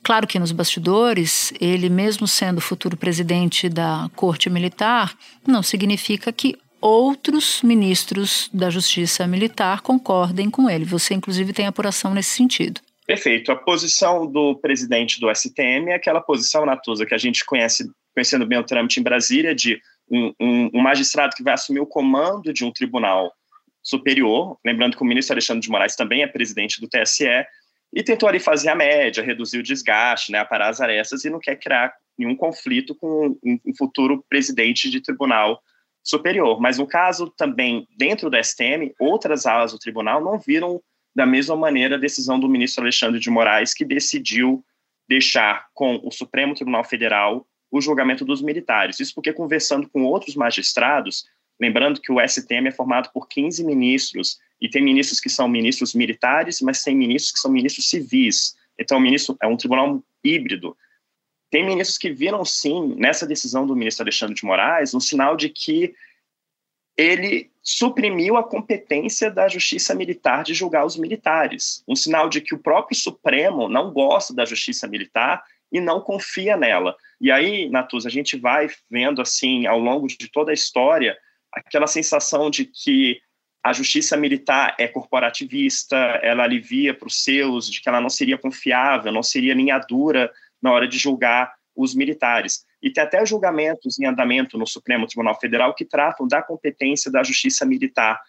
Claro 0.00 0.28
que 0.28 0.38
nos 0.38 0.52
bastidores, 0.52 1.52
ele 1.60 1.88
mesmo 1.88 2.26
sendo 2.28 2.60
futuro 2.60 2.96
presidente 2.96 3.68
da 3.68 4.08
Corte 4.14 4.48
Militar, 4.48 5.12
não 5.44 5.62
significa 5.62 6.30
que 6.30 6.56
outros 6.80 7.62
ministros 7.62 8.48
da 8.52 8.70
Justiça 8.70 9.26
Militar 9.26 9.80
concordem 9.80 10.50
com 10.50 10.68
ele. 10.68 10.84
Você, 10.84 11.14
inclusive, 11.14 11.52
tem 11.52 11.66
apuração 11.66 12.14
nesse 12.14 12.30
sentido. 12.30 12.80
Perfeito. 13.06 13.50
A 13.50 13.56
posição 13.56 14.26
do 14.26 14.56
presidente 14.56 15.18
do 15.18 15.28
STM 15.34 15.90
é 15.90 15.94
aquela 15.94 16.20
posição, 16.20 16.64
Natuza, 16.64 17.04
que 17.04 17.14
a 17.14 17.18
gente 17.18 17.44
conhece, 17.44 17.90
conhecendo 18.14 18.46
bem 18.46 18.58
o 18.58 18.64
trâmite 18.64 19.00
em 19.00 19.02
Brasília, 19.02 19.54
de 19.54 19.80
um, 20.10 20.32
um, 20.40 20.70
um 20.74 20.80
magistrado 20.80 21.34
que 21.36 21.42
vai 21.42 21.54
assumir 21.54 21.80
o 21.80 21.86
comando 21.86 22.52
de 22.52 22.64
um 22.64 22.72
tribunal 22.72 23.32
Superior, 23.82 24.58
lembrando 24.64 24.96
que 24.96 25.02
o 25.02 25.06
ministro 25.06 25.34
Alexandre 25.34 25.62
de 25.62 25.70
Moraes 25.70 25.96
também 25.96 26.22
é 26.22 26.26
presidente 26.26 26.80
do 26.80 26.88
TSE, 26.88 27.46
e 27.92 28.02
tentou 28.02 28.28
ali 28.28 28.38
fazer 28.38 28.68
a 28.68 28.74
média, 28.74 29.24
reduzir 29.24 29.58
o 29.58 29.62
desgaste, 29.62 30.30
né, 30.30 30.38
aparar 30.38 30.68
as 30.68 30.80
arestas 30.80 31.24
e 31.24 31.30
não 31.30 31.40
quer 31.40 31.56
criar 31.56 31.92
nenhum 32.16 32.36
conflito 32.36 32.94
com 32.94 33.36
um 33.42 33.74
futuro 33.76 34.24
presidente 34.28 34.90
de 34.90 35.00
tribunal 35.00 35.60
superior. 36.02 36.60
Mas 36.60 36.78
no 36.78 36.86
caso 36.86 37.32
também 37.36 37.86
dentro 37.96 38.30
do 38.30 38.36
STM, 38.42 38.92
outras 38.98 39.46
alas 39.46 39.72
do 39.72 39.78
tribunal 39.78 40.22
não 40.22 40.38
viram 40.38 40.80
da 41.14 41.26
mesma 41.26 41.56
maneira 41.56 41.96
a 41.96 41.98
decisão 41.98 42.38
do 42.38 42.48
ministro 42.48 42.82
Alexandre 42.82 43.20
de 43.20 43.30
Moraes, 43.30 43.74
que 43.74 43.84
decidiu 43.84 44.64
deixar 45.08 45.66
com 45.74 46.00
o 46.04 46.10
Supremo 46.10 46.54
Tribunal 46.54 46.84
Federal 46.84 47.46
o 47.70 47.80
julgamento 47.80 48.24
dos 48.24 48.42
militares. 48.42 49.00
Isso 49.00 49.14
porque 49.14 49.32
conversando 49.32 49.88
com 49.88 50.04
outros 50.04 50.34
magistrados, 50.34 51.24
lembrando 51.60 52.00
que 52.00 52.12
o 52.12 52.20
STM 52.20 52.68
é 52.68 52.72
formado 52.72 53.10
por 53.12 53.28
15 53.28 53.64
ministros 53.64 54.38
e 54.60 54.68
tem 54.68 54.82
ministros 54.82 55.20
que 55.20 55.28
são 55.28 55.48
ministros 55.48 55.94
militares, 55.94 56.60
mas 56.60 56.82
tem 56.82 56.94
ministros 56.94 57.32
que 57.32 57.40
são 57.40 57.50
ministros 57.50 57.88
civis. 57.88 58.54
Então, 58.78 58.98
o 58.98 59.00
ministro 59.00 59.36
é 59.42 59.46
um 59.46 59.56
tribunal 59.56 60.02
híbrido. 60.22 60.76
Tem 61.50 61.66
ministros 61.66 61.98
que 61.98 62.12
viram, 62.12 62.44
sim, 62.44 62.94
nessa 62.96 63.26
decisão 63.26 63.66
do 63.66 63.74
ministro 63.74 64.04
Alexandre 64.04 64.34
de 64.34 64.44
Moraes, 64.44 64.94
um 64.94 65.00
sinal 65.00 65.36
de 65.36 65.48
que 65.48 65.92
ele 66.96 67.50
suprimiu 67.62 68.36
a 68.36 68.44
competência 68.44 69.30
da 69.30 69.48
justiça 69.48 69.94
militar 69.94 70.44
de 70.44 70.54
julgar 70.54 70.84
os 70.84 70.96
militares. 70.96 71.82
Um 71.88 71.96
sinal 71.96 72.28
de 72.28 72.40
que 72.40 72.54
o 72.54 72.58
próprio 72.58 72.96
Supremo 72.96 73.68
não 73.68 73.90
gosta 73.90 74.34
da 74.34 74.44
justiça 74.44 74.86
militar 74.86 75.42
e 75.72 75.80
não 75.80 76.00
confia 76.00 76.56
nela. 76.56 76.96
E 77.20 77.30
aí, 77.30 77.68
Natuza, 77.68 78.08
a 78.08 78.12
gente 78.12 78.36
vai 78.36 78.68
vendo, 78.90 79.20
assim, 79.20 79.66
ao 79.66 79.78
longo 79.78 80.06
de 80.06 80.28
toda 80.30 80.50
a 80.50 80.54
história, 80.54 81.16
aquela 81.52 81.86
sensação 81.86 82.50
de 82.50 82.64
que 82.64 83.20
a 83.62 83.72
justiça 83.72 84.16
militar 84.16 84.74
é 84.78 84.88
corporativista, 84.88 85.96
ela 86.22 86.44
alivia 86.44 86.94
para 86.94 87.08
os 87.08 87.22
seus, 87.22 87.70
de 87.70 87.80
que 87.80 87.88
ela 87.88 88.00
não 88.00 88.08
seria 88.08 88.38
confiável, 88.38 89.12
não 89.12 89.22
seria 89.22 89.54
linha 89.54 89.78
dura 89.78 90.32
na 90.62 90.72
hora 90.72 90.86
de 90.86 90.98
julgar 90.98 91.52
os 91.76 91.94
militares. 91.94 92.64
E 92.82 92.90
tem 92.90 93.02
até 93.02 93.24
julgamentos 93.24 93.98
em 93.98 94.06
andamento 94.06 94.58
no 94.58 94.66
Supremo 94.66 95.06
Tribunal 95.06 95.38
Federal 95.38 95.74
que 95.74 95.84
tratam 95.84 96.26
da 96.26 96.42
competência 96.42 97.10
da 97.10 97.22
justiça 97.22 97.64
militar. 97.64 98.20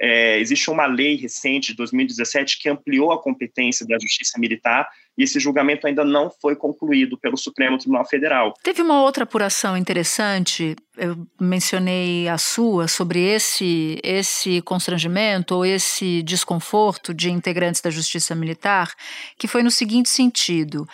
É, 0.00 0.38
existe 0.38 0.70
uma 0.70 0.86
lei 0.86 1.16
recente 1.16 1.72
de 1.72 1.76
2017 1.76 2.60
que 2.60 2.68
ampliou 2.68 3.10
a 3.10 3.20
competência 3.20 3.84
da 3.84 3.98
justiça 3.98 4.38
militar 4.38 4.88
e 5.16 5.24
esse 5.24 5.40
julgamento 5.40 5.88
ainda 5.88 6.04
não 6.04 6.30
foi 6.30 6.54
concluído 6.54 7.18
pelo 7.18 7.36
Supremo 7.36 7.76
Tribunal 7.76 8.06
Federal. 8.06 8.54
Teve 8.62 8.80
uma 8.80 9.02
outra 9.02 9.24
apuração 9.24 9.76
interessante, 9.76 10.76
eu 10.96 11.26
mencionei 11.40 12.28
a 12.28 12.38
sua, 12.38 12.86
sobre 12.86 13.20
esse, 13.20 13.98
esse 14.04 14.62
constrangimento 14.62 15.56
ou 15.56 15.66
esse 15.66 16.22
desconforto 16.22 17.12
de 17.12 17.32
integrantes 17.32 17.80
da 17.80 17.90
justiça 17.90 18.36
militar, 18.36 18.94
que 19.36 19.48
foi 19.48 19.64
no 19.64 19.70
seguinte 19.72 20.08
sentido 20.08 20.86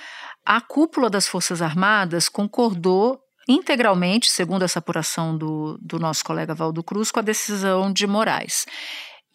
a 0.44 0.60
cúpula 0.60 1.08
das 1.08 1.26
Forças 1.26 1.62
Armadas 1.62 2.28
concordou 2.28 3.18
integralmente, 3.48 4.30
segundo 4.30 4.62
essa 4.62 4.78
apuração 4.78 5.36
do, 5.36 5.78
do 5.80 5.98
nosso 5.98 6.24
colega 6.24 6.54
Valdo 6.54 6.82
Cruz, 6.82 7.10
com 7.10 7.20
a 7.20 7.22
decisão 7.22 7.92
de 7.92 8.06
Moraes. 8.06 8.66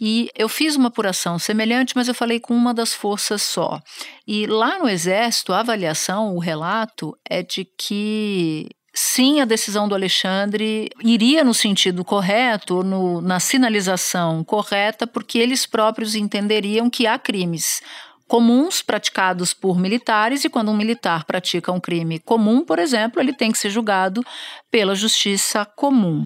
E 0.01 0.29
eu 0.33 0.47
fiz 0.47 0.75
uma 0.75 0.87
apuração 0.87 1.37
semelhante, 1.37 1.93
mas 1.95 2.07
eu 2.07 2.15
falei 2.15 2.39
com 2.39 2.53
uma 2.53 2.73
das 2.73 2.93
forças 2.93 3.41
só. 3.41 3.81
E 4.25 4.47
lá 4.47 4.79
no 4.79 4.87
Exército, 4.87 5.51
a 5.51 5.59
avaliação, 5.59 6.35
o 6.35 6.39
relato 6.39 7.17
é 7.29 7.43
de 7.43 7.65
que 7.65 8.69
sim, 8.93 9.41
a 9.41 9.45
decisão 9.45 9.87
do 9.87 9.95
Alexandre 9.95 10.89
iria 11.03 11.43
no 11.43 11.53
sentido 11.53 12.03
correto, 12.05 12.81
no, 12.81 13.21
na 13.21 13.39
sinalização 13.39 14.43
correta, 14.43 15.05
porque 15.05 15.37
eles 15.37 15.65
próprios 15.65 16.15
entenderiam 16.15 16.89
que 16.89 17.05
há 17.05 17.19
crimes 17.19 17.81
comuns 18.29 18.83
praticados 18.83 19.55
por 19.55 19.79
militares, 19.79 20.45
e 20.45 20.50
quando 20.50 20.69
um 20.69 20.77
militar 20.77 21.25
pratica 21.25 21.71
um 21.71 21.79
crime 21.79 22.19
comum, 22.19 22.63
por 22.63 22.77
exemplo, 22.77 23.19
ele 23.19 23.33
tem 23.33 23.51
que 23.51 23.57
ser 23.57 23.71
julgado 23.71 24.24
pela 24.69 24.93
justiça 24.93 25.65
comum. 25.65 26.24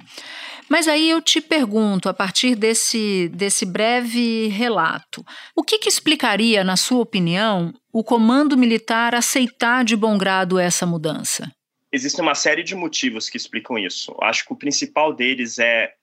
Mas 0.69 0.89
aí 0.89 1.10
eu 1.10 1.22
te 1.22 1.39
pergunto, 1.39 2.10
a 2.10 2.13
partir 2.13 2.55
desse, 2.55 3.29
desse 3.29 3.65
breve 3.65 4.48
relato, 4.50 5.25
o 5.55 5.63
que, 5.63 5.79
que 5.79 5.88
explicaria, 5.88 6.62
na 6.62 6.75
sua 6.75 7.00
opinião, 7.00 7.74
o 7.91 8.03
comando 8.03 8.57
militar 8.57 9.15
aceitar 9.15 9.86
de 9.86 9.95
bom 9.95 10.17
grado 10.17 10.60
essa 10.60 10.86
mudança? 10.86 11.50
Existe 11.89 12.19
uma 12.19 12.36
série 12.36 12.63
de 12.63 12.75
motivos 12.75 13.29
que 13.29 13.38
explicam 13.38 13.77
isso. 13.77 14.13
Acho 14.22 14.45
que 14.45 14.51
o 14.51 14.57
principal 14.57 15.13
deles 15.13 15.57
é 15.57 15.93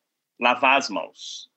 lavar 0.41 0.79
as 0.79 0.89
mãos. 0.89 1.50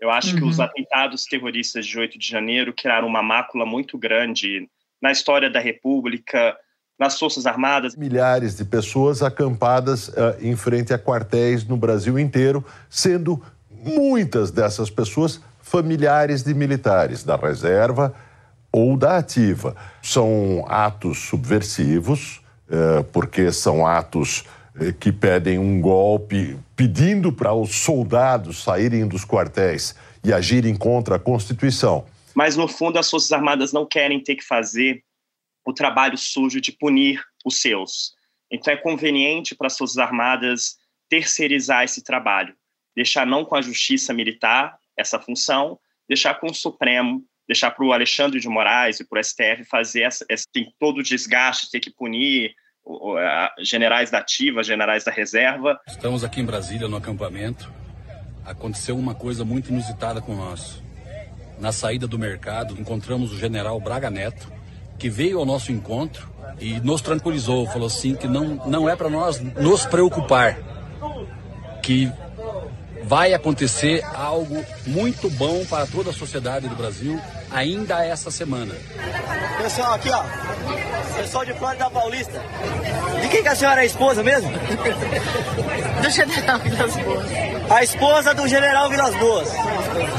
Eu 0.00 0.10
acho 0.10 0.34
uhum. 0.34 0.36
que 0.36 0.44
os 0.44 0.58
uhum. 0.58 0.64
atentados 0.64 1.24
terroristas 1.24 1.86
de 1.86 1.98
8 1.98 2.18
de 2.18 2.26
janeiro 2.26 2.72
criaram 2.72 3.06
uma 3.06 3.22
mácula 3.22 3.66
muito 3.66 3.98
grande 3.98 4.68
na 5.00 5.12
história 5.12 5.50
da 5.50 5.60
República, 5.60 6.56
nas 6.98 7.18
Forças 7.18 7.46
Armadas. 7.46 7.96
Milhares 7.96 8.56
de 8.56 8.64
pessoas 8.64 9.22
acampadas 9.22 10.08
uh, 10.08 10.36
em 10.40 10.56
frente 10.56 10.92
a 10.92 10.98
quartéis 10.98 11.64
no 11.64 11.76
Brasil 11.76 12.18
inteiro, 12.18 12.64
sendo 12.88 13.42
muitas 13.70 14.50
dessas 14.50 14.90
pessoas 14.90 15.40
familiares 15.62 16.42
de 16.42 16.52
militares 16.52 17.24
da 17.24 17.36
reserva 17.36 18.14
ou 18.72 18.96
da 18.96 19.18
ativa. 19.18 19.74
São 20.02 20.64
atos 20.68 21.18
subversivos, 21.18 22.42
uh, 22.68 23.04
porque 23.04 23.50
são 23.52 23.86
atos 23.86 24.44
que 24.98 25.12
pedem 25.12 25.58
um 25.58 25.80
golpe 25.80 26.58
pedindo 26.76 27.32
para 27.32 27.52
os 27.52 27.74
soldados 27.74 28.62
saírem 28.62 29.06
dos 29.06 29.24
quartéis 29.24 29.94
e 30.24 30.32
agirem 30.32 30.76
contra 30.76 31.16
a 31.16 31.18
Constituição. 31.18 32.06
Mas, 32.34 32.56
no 32.56 32.68
fundo, 32.68 32.98
as 32.98 33.10
Forças 33.10 33.32
Armadas 33.32 33.72
não 33.72 33.84
querem 33.84 34.22
ter 34.22 34.36
que 34.36 34.44
fazer 34.44 35.02
o 35.66 35.72
trabalho 35.72 36.16
sujo 36.16 36.60
de 36.60 36.72
punir 36.72 37.22
os 37.44 37.60
seus. 37.60 38.14
Então, 38.50 38.72
é 38.72 38.76
conveniente 38.76 39.54
para 39.54 39.66
as 39.66 39.76
Forças 39.76 39.98
Armadas 39.98 40.76
terceirizar 41.08 41.84
esse 41.84 42.02
trabalho, 42.02 42.54
deixar 42.94 43.26
não 43.26 43.44
com 43.44 43.56
a 43.56 43.62
Justiça 43.62 44.14
Militar 44.14 44.78
essa 44.96 45.18
função, 45.18 45.78
deixar 46.08 46.34
com 46.34 46.46
o 46.46 46.54
Supremo, 46.54 47.24
deixar 47.46 47.72
para 47.72 47.84
o 47.84 47.92
Alexandre 47.92 48.38
de 48.38 48.48
Moraes 48.48 49.00
e 49.00 49.04
para 49.04 49.18
o 49.18 49.24
STF 49.24 49.64
fazer 49.68 50.02
essa, 50.02 50.24
esse, 50.28 50.46
todo 50.78 50.98
o 50.98 51.02
desgaste, 51.02 51.70
ter 51.70 51.80
que 51.80 51.90
punir 51.90 52.54
generais 53.58 54.10
da 54.10 54.18
ativa, 54.18 54.62
generais 54.62 55.04
da 55.04 55.12
reserva. 55.12 55.78
Estamos 55.86 56.24
aqui 56.24 56.40
em 56.40 56.44
Brasília, 56.44 56.88
no 56.88 56.96
acampamento. 56.96 57.72
Aconteceu 58.44 58.96
uma 58.96 59.14
coisa 59.14 59.44
muito 59.44 59.70
inusitada 59.70 60.20
com 60.20 60.34
nós. 60.34 60.82
Na 61.58 61.72
saída 61.72 62.06
do 62.06 62.18
mercado, 62.18 62.74
encontramos 62.80 63.32
o 63.32 63.38
general 63.38 63.78
Braga 63.80 64.10
Neto, 64.10 64.50
que 64.98 65.10
veio 65.10 65.38
ao 65.38 65.44
nosso 65.44 65.70
encontro 65.70 66.28
e 66.58 66.80
nos 66.80 67.00
tranquilizou, 67.00 67.66
falou 67.66 67.86
assim 67.86 68.14
que 68.14 68.26
não, 68.26 68.66
não 68.66 68.88
é 68.88 68.96
para 68.96 69.08
nós 69.08 69.40
nos 69.40 69.86
preocupar, 69.86 70.58
que 71.82 72.10
vai 73.04 73.34
acontecer 73.34 74.04
algo 74.14 74.64
muito 74.86 75.28
bom 75.30 75.64
para 75.66 75.86
toda 75.86 76.10
a 76.10 76.12
sociedade 76.12 76.68
do 76.68 76.76
Brasil 76.76 77.20
ainda 77.50 78.04
essa 78.04 78.30
semana. 78.30 78.74
Pessoal, 79.58 79.94
aqui 79.94 80.10
ó, 80.10 80.22
pessoal 81.16 81.44
de 81.44 81.54
Flórida 81.54 81.90
Paulista, 81.90 82.40
de 83.20 83.28
quem 83.28 83.42
que 83.42 83.48
a 83.48 83.54
senhora 83.54 83.82
é 83.82 83.86
esposa 83.86 84.22
mesmo? 84.22 84.50
Do 86.00 86.08
General 86.08 86.58
Vilas 86.60 86.96
Boas. 86.96 87.26
A 87.70 87.82
esposa 87.84 88.34
do 88.34 88.48
General 88.48 88.88
Vilas 88.88 89.14
Boas, 89.16 89.48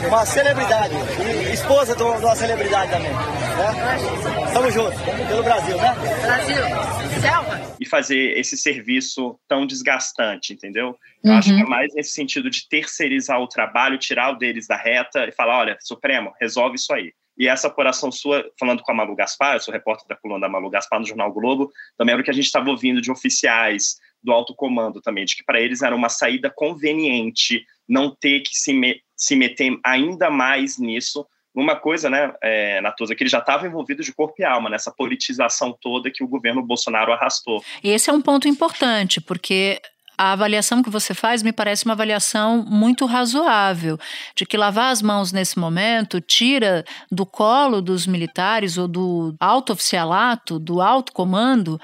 uma 0.08 0.26
celebridade, 0.26 0.94
e 1.50 1.54
esposa 1.54 1.96
de 1.96 2.04
uma 2.04 2.36
celebridade 2.36 2.92
também. 2.92 3.12
Né? 3.12 4.52
Tamo 4.54 4.72
juntos, 4.72 5.02
pelo 5.28 5.44
Brasil, 5.44 5.76
né? 5.78 5.96
Brasil, 6.22 7.01
selva. 7.22 7.76
E 7.80 7.86
fazer 7.86 8.38
esse 8.38 8.58
serviço 8.58 9.40
tão 9.48 9.66
desgastante, 9.66 10.54
entendeu? 10.54 10.98
Eu 11.24 11.32
uhum. 11.32 11.38
acho 11.38 11.56
que 11.56 11.62
é 11.62 11.66
mais 11.66 11.94
nesse 11.94 12.12
sentido 12.12 12.50
de 12.50 12.68
terceirizar 12.68 13.40
o 13.40 13.48
trabalho, 13.48 13.98
tirar 13.98 14.32
o 14.32 14.38
deles 14.38 14.68
da 14.68 14.76
reta 14.76 15.28
e 15.28 15.32
falar, 15.32 15.60
olha, 15.60 15.78
Supremo, 15.80 16.34
resolve 16.40 16.76
isso 16.76 16.94
aí. 16.94 17.14
E 17.38 17.48
essa 17.48 17.68
apuração 17.68 18.12
sua, 18.12 18.46
falando 18.60 18.84
com 18.84 18.92
a 18.92 18.96
Malu 18.96 19.16
Gaspar, 19.16 19.56
eu 19.56 19.60
sou 19.60 19.74
repórter 19.74 20.08
da 20.08 20.16
coluna 20.16 20.42
da 20.42 20.50
Malu 20.50 20.70
Gaspar 20.70 21.00
no 21.00 21.08
Jornal 21.08 21.32
Globo, 21.32 21.72
também 21.98 22.14
era 22.14 22.22
o 22.22 22.26
que 22.26 22.32
a 22.32 22.34
gente 22.34 22.46
estava 22.46 22.70
ouvindo 22.70 23.02
de 23.02 23.12
oficiais 23.12 23.96
do 24.22 24.32
alto 24.32 24.54
comando 24.54 25.02
também, 25.02 25.26
de 25.26 25.36
que 25.36 25.44
para 25.44 25.60
eles 25.60 25.82
era 25.82 25.96
uma 25.96 26.10
saída 26.10 26.52
conveniente 26.52 27.66
não 27.88 28.16
ter 28.16 28.42
que 28.42 28.56
se, 28.56 28.74
me, 28.74 29.02
se 29.16 29.36
meter 29.36 29.80
ainda 29.84 30.30
mais 30.30 30.78
nisso, 30.78 31.26
numa 31.56 31.76
coisa, 31.76 32.10
né, 32.10 32.34
é, 32.42 32.82
Natuza, 32.82 33.16
que 33.16 33.24
ele 33.24 33.30
já 33.30 33.40
estava 33.40 33.68
envolvido 33.68 34.04
de 34.04 34.14
corpo 34.14 34.36
e 34.40 34.44
alma 34.44 34.70
nessa 34.70 34.92
politização 34.92 35.76
toda 35.80 36.12
que 36.12 36.24
o 36.24 36.28
governo 36.28 36.64
Bolsonaro 36.64 37.12
arrastou. 37.12 37.64
E 37.84 37.90
esse 37.90 38.10
é 38.10 38.14
um 38.14 38.22
ponto 38.22 38.48
importante, 38.48 39.20
porque 39.20 39.82
a 40.22 40.34
avaliação 40.34 40.84
que 40.84 40.90
você 40.90 41.16
faz 41.16 41.42
me 41.42 41.52
parece 41.52 41.84
uma 41.84 41.96
avaliação 41.96 42.64
muito 42.64 43.08
razoável, 43.08 43.98
de 44.36 44.46
que 44.46 44.56
lavar 44.56 44.92
as 44.92 45.02
mãos 45.02 45.32
nesse 45.32 45.58
momento 45.58 46.22
tira 46.22 46.86
do 47.12 47.26
colo 47.26 47.82
dos 47.82 48.06
militares 48.06 48.78
ou 48.78 48.88
do 48.88 49.36
alto 49.40 49.74
oficialato, 49.74 50.60
do 50.60 50.80
alto 50.80 51.12
comando, 51.12 51.82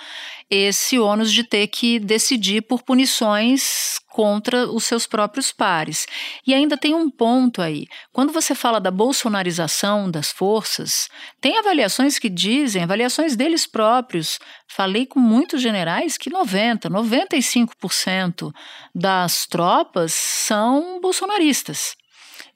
esse 0.49 0.99
ônus 0.99 1.33
de 1.33 1.43
ter 1.43 1.65
que 1.67 1.99
decidir 1.99 2.61
por 2.61 2.83
punições 2.83 3.99
contra 4.17 4.67
os 4.67 4.83
seus 4.83 5.05
próprios 5.05 5.51
pares. 5.51 6.07
E 6.43 6.51
ainda 6.51 6.75
tem 6.75 6.95
um 6.95 7.07
ponto 7.07 7.61
aí. 7.61 7.85
Quando 8.11 8.33
você 8.33 8.55
fala 8.55 8.81
da 8.81 8.89
bolsonarização 8.89 10.09
das 10.09 10.31
forças, 10.31 11.07
tem 11.39 11.59
avaliações 11.59 12.17
que 12.17 12.27
dizem, 12.27 12.81
avaliações 12.81 13.35
deles 13.35 13.67
próprios. 13.67 14.39
Falei 14.67 15.05
com 15.05 15.19
muitos 15.19 15.61
generais 15.61 16.17
que 16.17 16.31
90, 16.31 16.89
95% 16.89 18.51
das 18.95 19.45
tropas 19.45 20.13
são 20.13 20.99
bolsonaristas. 20.99 21.95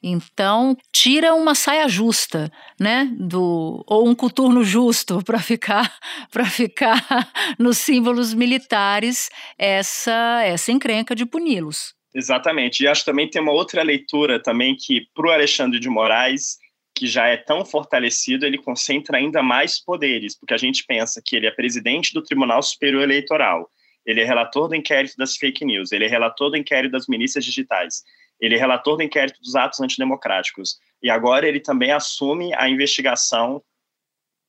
Então, 0.02 0.76
tira 0.92 1.34
uma 1.34 1.54
saia 1.54 1.88
justa, 1.88 2.50
né, 2.78 3.08
do 3.18 3.84
ou 3.86 4.08
um 4.08 4.14
coturno 4.14 4.64
justo 4.64 5.22
para 5.22 5.38
ficar 5.38 5.96
para 6.32 6.44
ficar 6.44 7.00
nos 7.58 7.78
símbolos 7.78 8.34
militares 8.34 9.30
essa 9.58 10.42
essa 10.44 10.72
encrenca 10.72 11.14
de 11.14 11.24
puni-los. 11.24 11.94
Exatamente. 12.14 12.82
E 12.82 12.88
acho 12.88 13.04
também 13.04 13.28
tem 13.30 13.40
uma 13.40 13.52
outra 13.52 13.82
leitura 13.82 14.42
também 14.42 14.76
que 14.76 15.06
para 15.14 15.28
o 15.28 15.30
Alexandre 15.30 15.78
de 15.78 15.88
Moraes 15.88 16.58
que 16.94 17.06
já 17.06 17.26
é 17.26 17.36
tão 17.36 17.64
fortalecido, 17.64 18.44
ele 18.44 18.58
concentra 18.58 19.16
ainda 19.16 19.42
mais 19.42 19.82
poderes, 19.82 20.38
porque 20.38 20.54
a 20.54 20.58
gente 20.58 20.84
pensa 20.86 21.22
que 21.24 21.36
ele 21.36 21.46
é 21.46 21.50
presidente 21.50 22.12
do 22.12 22.22
Tribunal 22.22 22.62
Superior 22.62 23.02
Eleitoral, 23.02 23.68
ele 24.04 24.20
é 24.20 24.24
relator 24.24 24.68
do 24.68 24.74
inquérito 24.74 25.16
das 25.16 25.36
fake 25.36 25.64
news, 25.64 25.92
ele 25.92 26.04
é 26.04 26.08
relator 26.08 26.50
do 26.50 26.56
inquérito 26.56 26.92
das 26.92 27.06
milícias 27.06 27.44
digitais. 27.44 28.02
Ele 28.42 28.56
é 28.56 28.58
relator 28.58 28.96
do 28.96 29.02
inquérito 29.04 29.40
dos 29.40 29.54
atos 29.54 29.80
antidemocráticos. 29.80 30.80
E 31.00 31.08
agora 31.08 31.46
ele 31.46 31.60
também 31.60 31.92
assume 31.92 32.52
a 32.54 32.68
investigação 32.68 33.62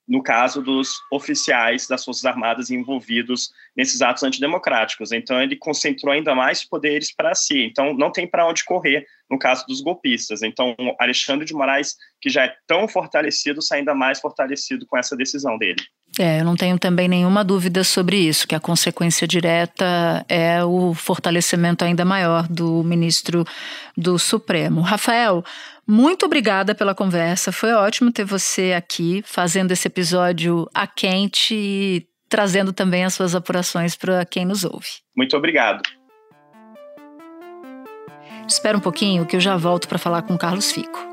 no 0.07 0.21
caso 0.21 0.61
dos 0.61 0.99
oficiais 1.11 1.87
das 1.87 2.03
Forças 2.03 2.25
Armadas 2.25 2.69
envolvidos 2.69 3.53
nesses 3.75 4.01
atos 4.01 4.23
antidemocráticos. 4.23 5.11
Então, 5.11 5.41
ele 5.41 5.55
concentrou 5.55 6.11
ainda 6.11 6.35
mais 6.35 6.63
poderes 6.63 7.13
para 7.13 7.33
si. 7.33 7.63
Então, 7.63 7.93
não 7.93 8.11
tem 8.11 8.27
para 8.27 8.45
onde 8.45 8.65
correr 8.65 9.05
no 9.29 9.39
caso 9.39 9.65
dos 9.65 9.79
golpistas. 9.79 10.43
Então, 10.43 10.75
Alexandre 10.99 11.45
de 11.45 11.53
Moraes, 11.53 11.95
que 12.19 12.29
já 12.29 12.45
é 12.45 12.55
tão 12.67 12.87
fortalecido, 12.87 13.61
sai 13.61 13.79
ainda 13.79 13.95
mais 13.95 14.19
fortalecido 14.19 14.85
com 14.85 14.97
essa 14.97 15.15
decisão 15.15 15.57
dele. 15.57 15.81
É, 16.19 16.41
eu 16.41 16.45
não 16.45 16.55
tenho 16.55 16.77
também 16.77 17.07
nenhuma 17.07 17.43
dúvida 17.43 17.83
sobre 17.83 18.17
isso, 18.17 18.47
que 18.47 18.53
a 18.53 18.59
consequência 18.59 19.27
direta 19.27 20.23
é 20.29 20.63
o 20.63 20.93
fortalecimento 20.93 21.83
ainda 21.83 22.05
maior 22.05 22.47
do 22.47 22.83
ministro 22.83 23.43
do 23.97 24.19
Supremo. 24.19 24.81
Rafael, 24.81 25.43
muito 25.87 26.25
obrigada 26.25 26.75
pela 26.75 26.93
conversa. 26.93 27.51
Foi 27.51 27.73
ótimo 27.73 28.11
ter 28.11 28.25
você 28.25 28.73
aqui 28.73 29.23
fazendo 29.25 29.71
esse 29.71 29.87
episódio 29.87 30.69
a 30.73 30.85
quente 30.85 31.55
e 31.55 32.07
trazendo 32.29 32.71
também 32.71 33.03
as 33.03 33.13
suas 33.13 33.33
apurações 33.35 33.95
para 33.95 34.23
quem 34.25 34.45
nos 34.45 34.63
ouve. 34.63 35.01
Muito 35.15 35.35
obrigado. 35.35 35.81
Espera 38.47 38.77
um 38.77 38.81
pouquinho 38.81 39.25
que 39.25 39.35
eu 39.35 39.39
já 39.39 39.55
volto 39.57 39.87
para 39.87 39.97
falar 39.97 40.21
com 40.23 40.35
o 40.35 40.37
Carlos 40.37 40.71
Fico. 40.71 41.12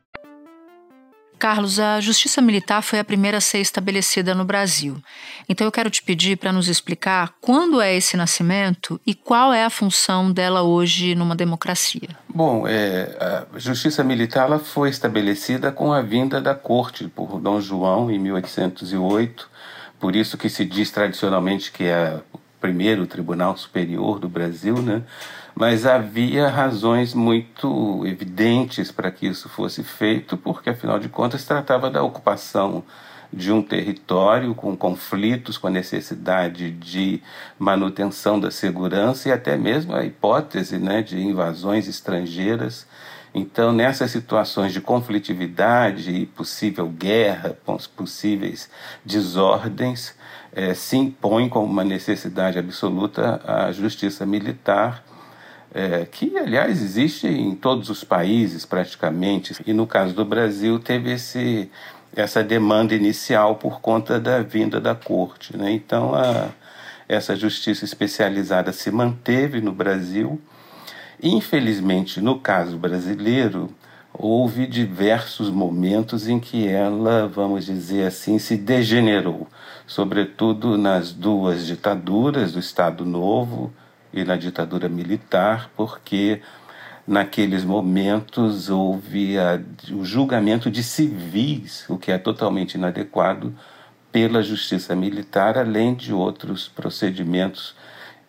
Carlos, 1.41 1.79
a 1.79 1.99
justiça 1.99 2.39
militar 2.39 2.83
foi 2.83 2.99
a 2.99 3.03
primeira 3.03 3.39
a 3.39 3.41
ser 3.41 3.57
estabelecida 3.57 4.35
no 4.35 4.45
Brasil. 4.45 5.01
Então 5.49 5.65
eu 5.65 5.71
quero 5.71 5.89
te 5.89 6.03
pedir 6.03 6.37
para 6.37 6.51
nos 6.51 6.67
explicar 6.67 7.33
quando 7.41 7.81
é 7.81 7.95
esse 7.95 8.15
nascimento 8.15 9.01
e 9.07 9.15
qual 9.15 9.51
é 9.51 9.65
a 9.65 9.69
função 9.71 10.31
dela 10.31 10.61
hoje 10.61 11.15
numa 11.15 11.35
democracia. 11.35 12.09
Bom, 12.29 12.67
é, 12.67 13.17
a 13.19 13.57
justiça 13.57 14.03
militar 14.03 14.45
ela 14.45 14.59
foi 14.59 14.91
estabelecida 14.91 15.71
com 15.71 15.91
a 15.91 16.03
vinda 16.03 16.39
da 16.39 16.53
corte 16.53 17.07
por 17.07 17.39
Dom 17.39 17.59
João 17.59 18.11
em 18.11 18.19
1808. 18.19 19.49
Por 19.99 20.15
isso 20.15 20.37
que 20.37 20.47
se 20.47 20.63
diz 20.63 20.91
tradicionalmente 20.91 21.71
que 21.71 21.85
é 21.85 22.19
o 22.31 22.39
primeiro 22.59 23.07
tribunal 23.07 23.57
superior 23.57 24.19
do 24.19 24.29
Brasil, 24.29 24.79
né? 24.79 25.01
Mas 25.61 25.85
havia 25.85 26.47
razões 26.47 27.13
muito 27.13 28.03
evidentes 28.07 28.91
para 28.91 29.11
que 29.11 29.27
isso 29.27 29.47
fosse 29.47 29.83
feito, 29.83 30.35
porque 30.35 30.71
afinal 30.71 30.97
de 30.97 31.07
contas 31.07 31.45
tratava 31.45 31.87
da 31.87 32.01
ocupação 32.01 32.83
de 33.31 33.51
um 33.51 33.61
território 33.61 34.55
com 34.55 34.75
conflitos, 34.75 35.59
com 35.59 35.67
a 35.67 35.69
necessidade 35.69 36.71
de 36.71 37.21
manutenção 37.59 38.39
da 38.39 38.49
segurança 38.49 39.29
e 39.29 39.31
até 39.31 39.55
mesmo 39.55 39.93
a 39.93 40.03
hipótese 40.03 40.79
né, 40.79 41.03
de 41.03 41.21
invasões 41.21 41.87
estrangeiras. 41.87 42.87
Então, 43.31 43.71
nessas 43.71 44.09
situações 44.09 44.73
de 44.73 44.81
conflitividade 44.81 46.09
e 46.09 46.25
possível 46.25 46.87
guerra, 46.87 47.55
possíveis 47.95 48.67
desordens, 49.05 50.15
eh, 50.53 50.73
se 50.73 50.97
impõe 50.97 51.47
como 51.47 51.67
uma 51.67 51.83
necessidade 51.83 52.57
absoluta 52.57 53.39
a 53.45 53.71
justiça 53.71 54.25
militar 54.25 55.03
é, 55.73 56.05
que 56.05 56.37
aliás 56.37 56.81
existe 56.81 57.27
em 57.27 57.55
todos 57.55 57.89
os 57.89 58.03
países 58.03 58.65
praticamente, 58.65 59.55
e 59.65 59.73
no 59.73 59.87
caso 59.87 60.13
do 60.13 60.25
Brasil 60.25 60.79
teve 60.79 61.13
esse, 61.13 61.71
essa 62.15 62.43
demanda 62.43 62.93
inicial 62.93 63.55
por 63.55 63.79
conta 63.79 64.19
da 64.19 64.41
vinda 64.41 64.79
da 64.81 64.93
corte. 64.93 65.55
Né? 65.55 65.71
Então 65.71 66.13
a, 66.13 66.49
essa 67.07 67.35
justiça 67.35 67.85
especializada 67.85 68.71
se 68.73 68.91
manteve 68.91 69.61
no 69.61 69.71
Brasil. 69.71 70.39
Infelizmente, 71.23 72.19
no 72.19 72.39
caso 72.39 72.77
brasileiro, 72.77 73.69
houve 74.13 74.67
diversos 74.67 75.49
momentos 75.49 76.27
em 76.27 76.39
que 76.39 76.67
ela, 76.67 77.27
vamos 77.27 77.65
dizer 77.65 78.07
assim, 78.07 78.39
se 78.39 78.57
degenerou, 78.57 79.47
sobretudo 79.87 80.77
nas 80.77 81.13
duas 81.13 81.65
ditaduras 81.65 82.53
do 82.53 82.59
Estado 82.59 83.05
Novo 83.05 83.71
e 84.13 84.23
na 84.23 84.35
ditadura 84.35 84.89
militar, 84.89 85.69
porque 85.75 86.41
naqueles 87.07 87.63
momentos 87.63 88.69
houve 88.69 89.37
a, 89.37 89.59
o 89.91 90.03
julgamento 90.05 90.69
de 90.69 90.83
civis, 90.83 91.85
o 91.89 91.97
que 91.97 92.11
é 92.11 92.17
totalmente 92.17 92.75
inadequado 92.75 93.53
pela 94.11 94.43
justiça 94.43 94.95
militar, 94.95 95.57
além 95.57 95.95
de 95.95 96.13
outros 96.13 96.67
procedimentos 96.67 97.75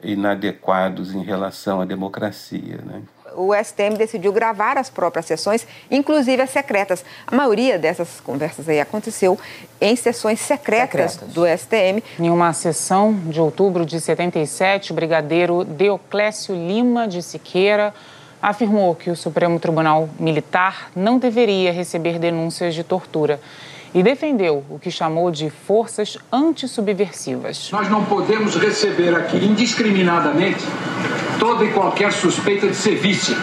inadequados 0.03 1.15
em 1.15 1.23
relação 1.23 1.81
à 1.81 1.85
democracia. 1.85 2.79
Né? 2.85 3.03
O 3.37 3.55
STM 3.55 3.97
decidiu 3.97 4.33
gravar 4.33 4.77
as 4.79 4.91
próprias 4.91 5.27
sessões, 5.27 5.67
inclusive 5.91 6.43
as 6.43 6.51
secretas. 6.51 7.05
A 7.27 7.35
maioria 7.35 7.79
dessas 7.79 8.21
conversas 8.21 8.69
aí 8.69 8.81
aconteceu 8.81 9.39
em 9.81 9.97
sessões 9.97 10.41
secretas, 10.41 11.13
secretas. 11.13 11.35
do 11.35 11.47
STM. 11.47 12.03
Em 12.19 12.31
uma 12.31 12.53
sessão 12.53 13.13
de 13.27 13.41
outubro 13.41 13.85
de 13.85 14.01
77, 14.01 14.93
o 14.93 14.95
brigadeiro 14.95 15.65
Deoclésio 15.65 16.55
Lima 16.55 17.09
de 17.09 17.23
Siqueira 17.23 17.95
afirmou 18.41 18.95
que 18.95 19.09
o 19.09 19.17
Supremo 19.17 19.61
Tribunal 19.61 20.09
Militar 20.19 20.91
não 20.97 21.19
deveria 21.19 21.73
receber 21.73 22.19
denúncias 22.19 22.75
de 22.75 22.83
tortura 22.83 23.41
e 23.95 24.03
defendeu 24.03 24.65
o 24.71 24.79
que 24.79 24.91
chamou 24.91 25.31
de 25.31 25.51
forças 25.51 26.17
antissubversivas. 26.33 27.71
Nós 27.71 27.91
não 27.91 28.05
podemos 28.05 28.57
receber 28.57 29.15
aqui 29.15 29.37
indiscriminadamente 29.37 30.65
toda 31.43 31.65
e 31.65 31.73
qualquer 31.73 32.13
suspeita 32.13 32.69
de 32.69 32.77
serviço, 32.77 33.37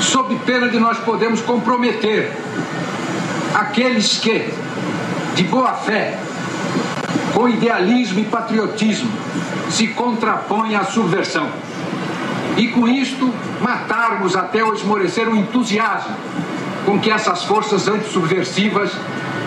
sob 0.00 0.36
pena 0.46 0.68
de 0.68 0.78
nós 0.78 0.96
podermos 0.98 1.40
comprometer 1.40 2.30
aqueles 3.52 4.18
que, 4.18 4.48
de 5.34 5.42
boa 5.42 5.72
fé, 5.72 6.16
com 7.34 7.48
idealismo 7.48 8.20
e 8.20 8.24
patriotismo, 8.26 9.10
se 9.70 9.88
contrapõem 9.88 10.76
à 10.76 10.84
subversão. 10.84 11.48
E 12.56 12.68
com 12.68 12.86
isto, 12.86 13.34
matarmos 13.60 14.36
até 14.36 14.62
o 14.62 14.72
esmorecer 14.72 15.28
o 15.28 15.34
entusiasmo 15.34 16.14
com 16.86 17.00
que 17.00 17.10
essas 17.10 17.42
forças 17.42 17.88
antissubversivas 17.88 18.92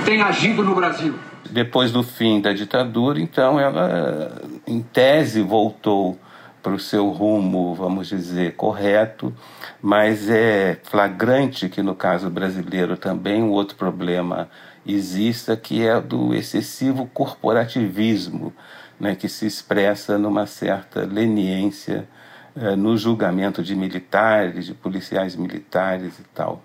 têm 0.03 0.21
agido 0.21 0.65
no 0.65 0.75
Brasil. 0.75 1.15
Depois 1.49 1.93
do 1.93 2.03
fim 2.03 2.41
da 2.41 2.51
ditadura, 2.51 3.21
então, 3.21 3.57
ela, 3.57 4.41
em 4.67 4.81
tese, 4.81 5.41
voltou 5.41 6.19
para 6.67 6.75
o 6.75 6.79
seu 6.79 7.09
rumo, 7.09 7.73
vamos 7.73 8.09
dizer, 8.09 8.55
correto, 8.55 9.33
mas 9.81 10.29
é 10.29 10.77
flagrante 10.83 11.69
que 11.69 11.81
no 11.81 11.95
caso 11.95 12.29
brasileiro 12.29 12.97
também 12.97 13.41
um 13.41 13.51
outro 13.51 13.77
problema 13.77 14.49
exista, 14.85 15.55
que 15.55 15.87
é 15.87 16.01
do 16.01 16.35
excessivo 16.35 17.09
corporativismo, 17.13 18.53
né, 18.99 19.15
que 19.15 19.29
se 19.29 19.45
expressa 19.45 20.17
numa 20.17 20.45
certa 20.45 21.05
leniência 21.05 22.05
é, 22.53 22.75
no 22.75 22.97
julgamento 22.97 23.63
de 23.63 23.73
militares, 23.73 24.65
de 24.65 24.73
policiais 24.73 25.37
militares 25.37 26.19
e 26.19 26.23
tal. 26.35 26.61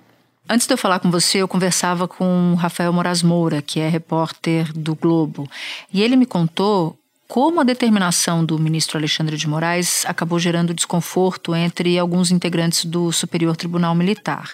Antes 0.48 0.66
de 0.66 0.74
eu 0.74 0.78
falar 0.78 0.98
com 0.98 1.12
você, 1.12 1.38
eu 1.38 1.46
conversava 1.46 2.08
com 2.08 2.54
o 2.54 2.56
Rafael 2.56 2.92
Moraz 2.92 3.22
Moura, 3.22 3.62
que 3.62 3.78
é 3.78 3.88
repórter 3.88 4.72
do 4.72 4.96
Globo, 4.96 5.48
e 5.92 6.02
ele 6.02 6.16
me 6.16 6.26
contou 6.26 6.98
como 7.32 7.62
a 7.62 7.64
determinação 7.64 8.44
do 8.44 8.58
ministro 8.58 8.98
Alexandre 8.98 9.38
de 9.38 9.48
Moraes 9.48 10.04
acabou 10.04 10.38
gerando 10.38 10.74
desconforto 10.74 11.54
entre 11.54 11.98
alguns 11.98 12.30
integrantes 12.30 12.84
do 12.84 13.10
Superior 13.10 13.56
Tribunal 13.56 13.94
Militar. 13.94 14.52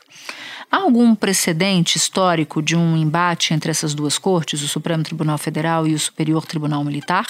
Há 0.71 0.77
algum 0.77 1.13
precedente 1.13 1.99
histórico 1.99 2.63
de 2.63 2.77
um 2.77 2.97
embate 2.97 3.53
entre 3.53 3.69
essas 3.69 3.95
duas 3.95 4.17
cortes, 4.17 4.63
o 4.63 4.69
Supremo 4.69 5.03
Tribunal 5.03 5.39
Federal 5.39 5.89
e 5.89 5.95
o 5.95 5.99
Superior 5.99 6.47
Tribunal 6.47 6.85
Militar? 6.85 7.27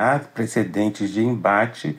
Há 0.00 0.18
precedentes 0.18 1.10
de 1.10 1.22
embate, 1.22 1.98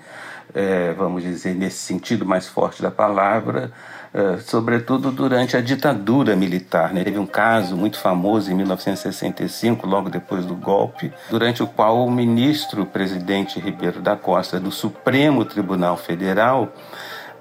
é, 0.55 0.91
vamos 0.93 1.21
dizer, 1.21 1.53
nesse 1.53 1.77
sentido 1.77 2.25
mais 2.25 2.47
forte 2.47 2.81
da 2.81 2.89
palavra, 2.89 3.71
é, 4.11 4.37
sobretudo 4.39 5.11
durante 5.11 5.55
a 5.55 5.61
ditadura 5.61 6.35
militar. 6.35 6.91
Né? 6.93 7.03
Teve 7.03 7.19
um 7.19 7.27
caso 7.27 7.77
muito 7.77 7.99
famoso 7.99 8.51
em 8.51 8.55
1965, 8.55 9.85
logo 9.85 10.09
depois 10.09 10.47
do 10.47 10.55
golpe, 10.55 11.13
durante 11.29 11.61
o 11.61 11.67
qual 11.67 12.03
o 12.03 12.09
ministro 12.09 12.87
presidente 12.87 13.59
Ribeiro 13.59 14.01
da 14.01 14.15
Costa 14.15 14.59
do 14.59 14.71
Supremo 14.71 15.45
Tribunal 15.45 15.95
Federal 15.95 16.73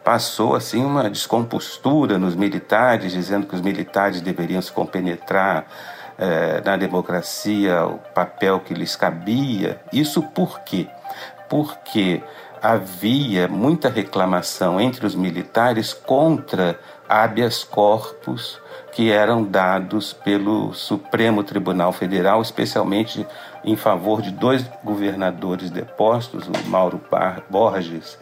passou 0.05 0.55
assim 0.55 0.85
uma 0.85 1.09
descompostura 1.09 2.19
nos 2.19 2.37
militares, 2.37 3.13
dizendo 3.13 3.47
que 3.47 3.55
os 3.55 3.63
militares 3.63 4.21
deveriam 4.21 4.61
se 4.61 4.73
compenetrar 4.73 5.67
eh, 6.21 6.61
na 6.63 6.77
democracia, 6.77 7.87
o 7.87 7.99
papel 8.15 8.61
que 8.61 8.75
lhes 8.75 8.95
cabia. 8.95 9.81
Isso 9.91 10.23
por 10.23 10.61
quê? 10.61 10.87
Porque 11.49 12.23
havia 12.63 13.49
muita 13.49 13.89
reclamação 13.89 14.79
entre 14.79 15.07
os 15.07 15.15
militares 15.15 15.95
contra 15.95 16.79
habeas 17.09 17.65
corpus 17.65 18.61
que 18.93 19.11
eram 19.11 19.43
dados 19.43 20.13
pelo 20.13 20.75
Supremo 20.75 21.43
Tribunal 21.43 21.91
Federal, 21.91 22.43
especialmente 22.43 23.27
em 23.65 23.75
favor 23.75 24.21
de 24.21 24.31
dois 24.31 24.63
governadores 24.85 25.71
depostos, 25.71 26.47
o 26.49 26.69
Mauro 26.69 27.01
Borges 27.49 28.19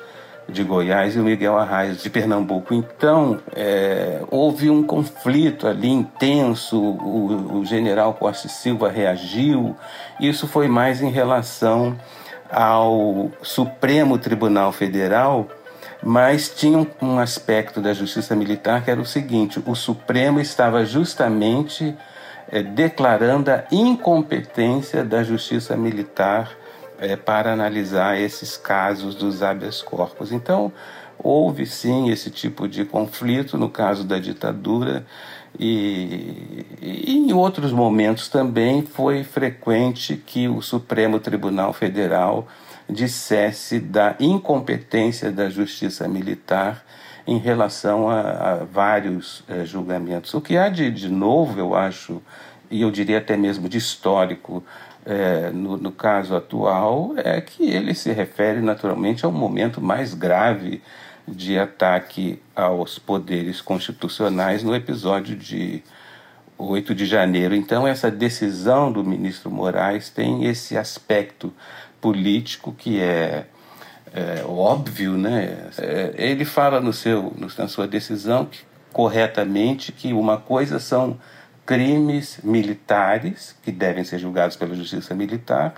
de 0.49 0.65
Goiás 0.65 1.15
e 1.15 1.21
o 1.21 1.23
Miguel 1.25 1.59
Arraes 1.59 2.03
de 2.03 2.09
Pernambuco. 2.09 2.73
Então, 2.73 3.39
é, 3.55 4.23
houve 4.31 4.71
um 4.71 4.83
conflito 4.83 5.67
ali 5.67 5.89
intenso, 5.89 6.79
o, 6.81 7.59
o 7.59 7.65
general 7.65 8.15
Costa 8.15 8.49
Silva 8.49 8.89
reagiu. 8.89 9.77
Isso 10.19 10.49
foi 10.49 10.67
mais 10.67 11.03
em 11.03 11.11
relação 11.11 11.97
ao 12.51 13.31
Supremo 13.43 14.17
Tribunal 14.17 14.73
Federal, 14.73 15.47
mas 16.03 16.49
tinha 16.49 16.87
um 17.03 17.19
aspecto 17.19 17.81
da 17.81 17.93
justiça 17.93 18.35
militar 18.35 18.83
que 18.83 18.91
era 18.91 19.01
o 19.01 19.07
seguinte: 19.07 19.63
o 19.67 19.75
Supremo 19.75 20.41
estava 20.41 20.85
justamente 20.87 21.95
é, 22.51 22.63
declarando 22.63 23.51
a 23.51 23.65
incompetência 23.71 25.05
da 25.05 25.23
justiça 25.23 25.77
militar 25.77 26.51
é, 26.99 27.17
para 27.17 27.53
analisar 27.53 28.19
esses 28.19 28.57
casos 28.57 29.15
dos 29.15 29.43
habeas 29.43 29.83
corpus. 29.83 30.33
Então, 30.33 30.73
houve 31.19 31.67
sim 31.67 32.11
esse 32.11 32.31
tipo 32.31 32.69
de 32.69 32.85
conflito 32.85 33.59
no 33.59 33.69
caso 33.69 34.05
da 34.05 34.19
ditadura 34.19 35.05
e, 35.59 36.65
e, 36.81 37.17
em 37.17 37.33
outros 37.33 37.73
momentos 37.73 38.29
também 38.29 38.83
foi 38.83 39.25
frequente 39.25 40.17
que 40.17 40.49
o 40.49 40.61
Supremo 40.61 41.19
Tribunal 41.19 41.73
Federal 41.73 42.47
dissesse 42.89 43.79
da 43.79 44.15
incompetência 44.19 45.31
da 45.31 45.49
justiça 45.51 46.09
militar 46.09 46.85
em 47.27 47.39
relação 47.39 48.09
a, 48.09 48.21
a 48.21 48.55
vários 48.65 49.45
é, 49.49 49.65
julgamentos. 49.65 50.33
O 50.33 50.41
que 50.41 50.57
há 50.57 50.69
de, 50.69 50.91
de 50.91 51.09
novo, 51.09 51.59
eu 51.59 51.75
acho, 51.75 52.23
e 52.71 52.81
eu 52.81 52.91
diria 52.91 53.19
até 53.19 53.37
mesmo 53.37 53.69
de 53.69 53.77
histórico, 53.77 54.65
é, 55.09 55.51
no, 55.51 55.79
no, 55.79 55.91
caso 55.91 56.37
atual 56.37 57.15
é 57.17 57.41
que 57.41 57.65
ele 57.65 57.95
se 57.95 58.13
refere 58.13 58.61
naturalmente 58.61 59.25
ao 59.25 59.33
momento 59.33 59.81
mais 59.81 60.13
grave 60.13 60.83
de 61.27 61.59
ataque 61.59 62.43
aos 62.55 62.99
poderes 62.99 63.63
constitucionais 63.63 64.63
no 64.63 64.75
episódio 64.75 65.35
de 65.35 65.83
8 66.59 66.95
de 66.95 67.07
janeiro. 67.07 67.55
Então, 67.55 67.89
essa 67.89 68.11
decisão 68.11 68.93
do 68.93 69.03
ministro 69.03 69.51
Moraes 69.51 70.11
tem 70.11 70.45
esse 70.45 70.77
aspecto 70.77 71.55
político 72.03 72.73
que 72.73 73.01
é, 73.01 73.47
é 74.13 74.45
óbvio, 74.45 75.13
né? 75.17 75.71
É, 75.79 76.15
ele 76.19 76.45
fala 76.45 76.83
no 76.83 76.93
seu, 76.93 77.33
na 77.57 77.67
sua 77.67 77.89
decisão 77.89 78.45
que, 78.45 78.61
corretamente 78.93 79.91
que 79.91 80.13
uma 80.13 80.37
coisa 80.37 80.79
são 80.79 81.17
crimes 81.69 82.41
militares, 82.43 83.55
que 83.63 83.71
devem 83.71 84.03
ser 84.03 84.19
julgados 84.19 84.57
pela 84.57 84.75
justiça 84.75 85.15
militar, 85.15 85.75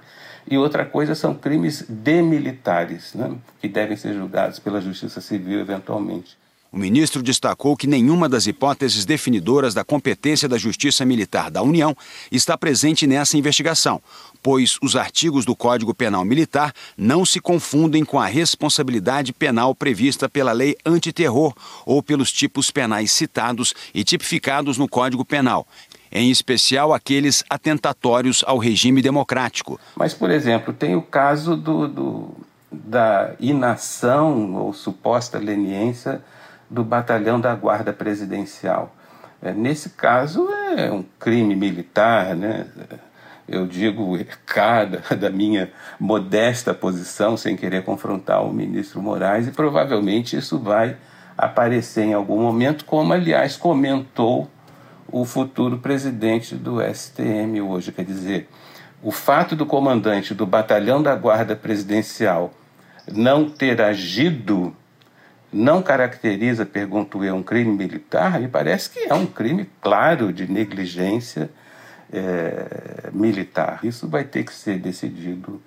e 0.48 0.56
outra 0.56 0.84
coisa 0.84 1.16
são 1.16 1.34
crimes 1.34 1.84
demilitares, 1.88 3.12
né, 3.12 3.36
que 3.60 3.66
devem 3.66 3.96
ser 3.96 4.14
julgados 4.14 4.60
pela 4.60 4.80
justiça 4.80 5.20
civil 5.20 5.58
eventualmente. 5.58 6.38
O 6.72 6.78
ministro 6.78 7.20
destacou 7.20 7.76
que 7.76 7.88
nenhuma 7.88 8.28
das 8.28 8.46
hipóteses 8.46 9.04
definidoras 9.04 9.74
da 9.74 9.82
competência 9.82 10.48
da 10.48 10.56
Justiça 10.56 11.04
Militar 11.04 11.50
da 11.50 11.62
União 11.62 11.96
está 12.30 12.56
presente 12.56 13.08
nessa 13.08 13.36
investigação, 13.36 14.00
pois 14.40 14.78
os 14.80 14.94
artigos 14.94 15.44
do 15.44 15.56
Código 15.56 15.92
Penal 15.92 16.24
Militar 16.24 16.72
não 16.96 17.24
se 17.24 17.40
confundem 17.40 18.04
com 18.04 18.20
a 18.20 18.26
responsabilidade 18.26 19.32
penal 19.32 19.74
prevista 19.74 20.28
pela 20.28 20.52
Lei 20.52 20.76
Antiterror 20.86 21.52
ou 21.84 22.00
pelos 22.04 22.30
tipos 22.30 22.70
penais 22.70 23.10
citados 23.10 23.74
e 23.92 24.04
tipificados 24.04 24.78
no 24.78 24.88
Código 24.88 25.24
Penal, 25.24 25.66
em 26.12 26.30
especial 26.30 26.94
aqueles 26.94 27.42
atentatórios 27.50 28.44
ao 28.46 28.58
regime 28.58 29.02
democrático. 29.02 29.80
Mas, 29.96 30.14
por 30.14 30.30
exemplo, 30.30 30.72
tem 30.72 30.94
o 30.94 31.02
caso 31.02 31.56
do, 31.56 31.88
do 31.88 32.30
da 32.70 33.34
inação 33.40 34.54
ou 34.54 34.72
suposta 34.72 35.36
leniência 35.36 36.22
do 36.70 36.84
batalhão 36.84 37.40
da 37.40 37.54
Guarda 37.54 37.92
Presidencial. 37.92 38.94
É, 39.42 39.52
nesse 39.52 39.90
caso, 39.90 40.48
é 40.76 40.90
um 40.92 41.04
crime 41.18 41.56
militar, 41.56 42.36
né? 42.36 42.66
Eu 43.48 43.66
digo 43.66 44.16
cada 44.46 45.02
da 45.16 45.28
minha 45.28 45.72
modesta 45.98 46.72
posição, 46.72 47.36
sem 47.36 47.56
querer 47.56 47.82
confrontar 47.82 48.44
o 48.44 48.52
ministro 48.52 49.02
Moraes, 49.02 49.48
e 49.48 49.50
provavelmente 49.50 50.36
isso 50.36 50.58
vai 50.58 50.96
aparecer 51.36 52.04
em 52.04 52.14
algum 52.14 52.40
momento, 52.40 52.84
como 52.84 53.12
aliás 53.12 53.56
comentou 53.56 54.48
o 55.10 55.24
futuro 55.24 55.78
presidente 55.78 56.54
do 56.54 56.80
STM 56.80 57.60
hoje. 57.60 57.90
Quer 57.90 58.04
dizer, 58.04 58.48
o 59.02 59.10
fato 59.10 59.56
do 59.56 59.66
comandante 59.66 60.34
do 60.34 60.46
batalhão 60.46 61.02
da 61.02 61.16
Guarda 61.16 61.56
Presidencial 61.56 62.52
não 63.10 63.48
ter 63.48 63.80
agido 63.80 64.76
não 65.52 65.82
caracteriza, 65.82 66.64
pergunto 66.64 67.24
eu, 67.24 67.34
um 67.34 67.42
crime 67.42 67.72
militar? 67.72 68.40
Me 68.40 68.48
parece 68.48 68.90
que 68.90 69.00
é 69.00 69.14
um 69.14 69.26
crime 69.26 69.68
claro 69.80 70.32
de 70.32 70.50
negligência 70.50 71.50
é, 72.12 73.10
militar. 73.12 73.80
Isso 73.82 74.08
vai 74.08 74.24
ter 74.24 74.44
que 74.44 74.52
ser 74.52 74.78
decidido 74.78 75.60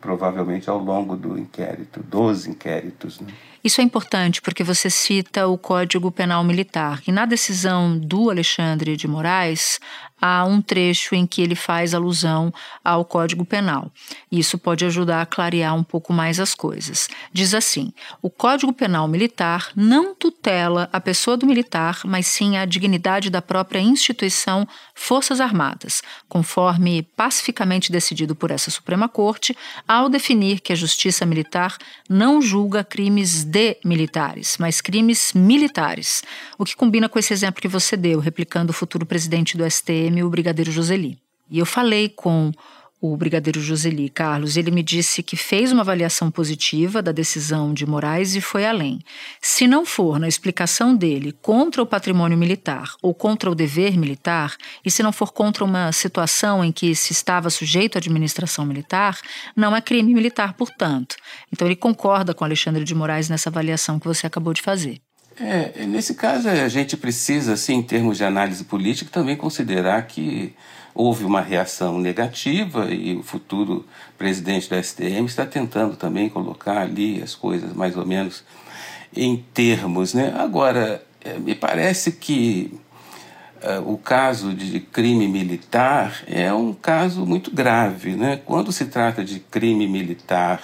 provavelmente 0.00 0.70
ao 0.70 0.78
longo 0.78 1.14
do 1.14 1.38
inquérito, 1.38 2.02
dos 2.02 2.46
inquéritos. 2.46 3.20
Né? 3.20 3.32
Isso 3.62 3.80
é 3.80 3.84
importante 3.84 4.40
porque 4.40 4.64
você 4.64 4.88
cita 4.88 5.46
o 5.46 5.58
Código 5.58 6.10
Penal 6.10 6.42
Militar. 6.42 7.02
E 7.06 7.12
na 7.12 7.26
decisão 7.26 7.98
do 7.98 8.30
Alexandre 8.30 8.96
de 8.96 9.06
Moraes, 9.06 9.78
há 10.20 10.44
um 10.44 10.60
trecho 10.60 11.14
em 11.14 11.26
que 11.26 11.40
ele 11.40 11.54
faz 11.54 11.94
alusão 11.94 12.52
ao 12.84 13.04
Código 13.04 13.44
Penal. 13.44 13.90
Isso 14.30 14.58
pode 14.58 14.84
ajudar 14.84 15.22
a 15.22 15.26
clarear 15.26 15.74
um 15.74 15.82
pouco 15.82 16.12
mais 16.12 16.38
as 16.38 16.54
coisas. 16.54 17.08
Diz 17.32 17.54
assim: 17.54 17.92
o 18.20 18.28
Código 18.28 18.72
Penal 18.72 19.08
Militar 19.08 19.70
não 19.74 20.14
tutela 20.14 20.88
a 20.92 21.00
pessoa 21.00 21.36
do 21.36 21.46
militar, 21.46 22.00
mas 22.04 22.26
sim 22.26 22.56
a 22.56 22.64
dignidade 22.64 23.30
da 23.30 23.40
própria 23.40 23.80
instituição 23.80 24.66
Forças 24.94 25.40
Armadas, 25.40 26.02
conforme 26.28 27.02
pacificamente 27.16 27.90
decidido 27.90 28.34
por 28.34 28.50
essa 28.50 28.70
Suprema 28.70 29.08
Corte, 29.08 29.56
ao 29.88 30.08
definir 30.08 30.60
que 30.60 30.72
a 30.72 30.76
Justiça 30.76 31.24
Militar 31.24 31.78
não 32.08 32.42
julga 32.42 32.84
crimes 32.84 33.44
de 33.44 33.78
militares, 33.84 34.56
mas 34.58 34.80
crimes 34.80 35.32
militares, 35.32 36.22
o 36.58 36.64
que 36.64 36.76
combina 36.76 37.08
com 37.08 37.18
esse 37.18 37.32
exemplo 37.32 37.62
que 37.62 37.68
você 37.68 37.96
deu, 37.96 38.18
replicando 38.18 38.70
o 38.70 38.74
futuro 38.74 39.06
presidente 39.06 39.56
do 39.56 39.68
STM 39.68 40.09
o 40.22 40.30
brigadeiro 40.30 40.70
Joseli. 40.70 41.18
E 41.50 41.58
eu 41.58 41.66
falei 41.66 42.08
com 42.08 42.52
o 43.00 43.16
brigadeiro 43.16 43.60
Joseli 43.60 44.10
Carlos, 44.10 44.58
ele 44.58 44.70
me 44.70 44.82
disse 44.82 45.22
que 45.22 45.34
fez 45.36 45.72
uma 45.72 45.80
avaliação 45.80 46.30
positiva 46.30 47.00
da 47.00 47.12
decisão 47.12 47.72
de 47.72 47.86
Moraes 47.86 48.34
e 48.34 48.42
foi 48.42 48.66
além. 48.66 49.00
Se 49.40 49.66
não 49.66 49.86
for 49.86 50.18
na 50.18 50.28
explicação 50.28 50.94
dele 50.94 51.32
contra 51.40 51.82
o 51.82 51.86
patrimônio 51.86 52.36
militar 52.36 52.92
ou 53.00 53.14
contra 53.14 53.50
o 53.50 53.54
dever 53.54 53.96
militar, 53.96 54.54
e 54.84 54.90
se 54.90 55.02
não 55.02 55.12
for 55.12 55.32
contra 55.32 55.64
uma 55.64 55.90
situação 55.92 56.62
em 56.62 56.70
que 56.70 56.94
se 56.94 57.12
estava 57.12 57.48
sujeito 57.48 57.96
à 57.96 57.98
administração 57.98 58.66
militar, 58.66 59.18
não 59.56 59.74
é 59.74 59.80
crime 59.80 60.12
militar, 60.12 60.52
portanto. 60.52 61.16
Então 61.50 61.66
ele 61.66 61.76
concorda 61.76 62.34
com 62.34 62.44
Alexandre 62.44 62.84
de 62.84 62.94
Moraes 62.94 63.30
nessa 63.30 63.48
avaliação 63.48 63.98
que 63.98 64.06
você 64.06 64.26
acabou 64.26 64.52
de 64.52 64.60
fazer. 64.60 65.00
É, 65.42 65.86
nesse 65.86 66.14
caso 66.14 66.50
a 66.50 66.68
gente 66.68 66.98
precisa, 66.98 67.54
assim, 67.54 67.76
em 67.76 67.82
termos 67.82 68.18
de 68.18 68.24
análise 68.24 68.62
política, 68.62 69.10
também 69.10 69.36
considerar 69.36 70.02
que 70.06 70.54
houve 70.94 71.24
uma 71.24 71.40
reação 71.40 71.98
negativa 71.98 72.90
e 72.90 73.16
o 73.16 73.22
futuro 73.22 73.86
presidente 74.18 74.68
da 74.68 74.82
STM 74.82 75.24
está 75.24 75.46
tentando 75.46 75.96
também 75.96 76.28
colocar 76.28 76.78
ali 76.78 77.22
as 77.22 77.34
coisas 77.34 77.72
mais 77.72 77.96
ou 77.96 78.04
menos 78.04 78.44
em 79.16 79.42
termos. 79.54 80.12
Né? 80.12 80.34
Agora, 80.36 81.02
é, 81.24 81.38
me 81.38 81.54
parece 81.54 82.12
que 82.12 82.78
uh, 83.62 83.90
o 83.90 83.96
caso 83.96 84.52
de 84.52 84.78
crime 84.78 85.26
militar 85.26 86.22
é 86.26 86.52
um 86.52 86.74
caso 86.74 87.24
muito 87.24 87.50
grave. 87.50 88.14
Né? 88.14 88.38
Quando 88.44 88.72
se 88.72 88.84
trata 88.84 89.24
de 89.24 89.40
crime 89.40 89.88
militar 89.88 90.62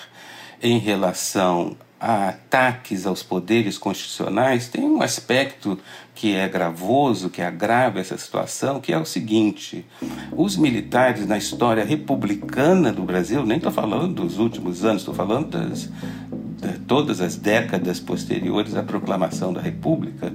em 0.63 0.79
relação 0.79 1.77
a 2.01 2.29
ataques 2.29 3.07
aos 3.07 3.23
poderes 3.23 3.79
constitucionais, 3.79 4.69
tem 4.69 4.85
um 4.85 5.03
aspecto 5.03 5.79
que 6.15 6.35
é 6.35 6.49
gravoso, 6.49 7.31
que 7.31 7.43
agrava 7.43 8.01
essa 8.01 8.17
situação, 8.17 8.81
que 8.81 8.93
é 8.93 8.99
o 8.99 9.05
seguinte: 9.05 9.85
os 10.33 10.57
militares 10.57 11.27
na 11.27 11.39
história 11.39 11.85
republicana 11.85 12.93
do 12.93 13.03
Brasil, 13.03 13.45
nem 13.45 13.57
estou 13.57 13.73
falando 13.73 14.15
dos 14.15 14.39
últimos 14.39 14.85
anos, 14.85 15.03
estou 15.03 15.15
falando 15.15 15.59
das, 15.59 15.91
de 16.61 16.79
todas 16.87 17.21
as 17.21 17.37
décadas 17.37 18.01
posteriores 18.01 18.75
à 18.75 18.83
proclamação 18.83 19.53
da 19.53 19.61
República, 19.61 20.33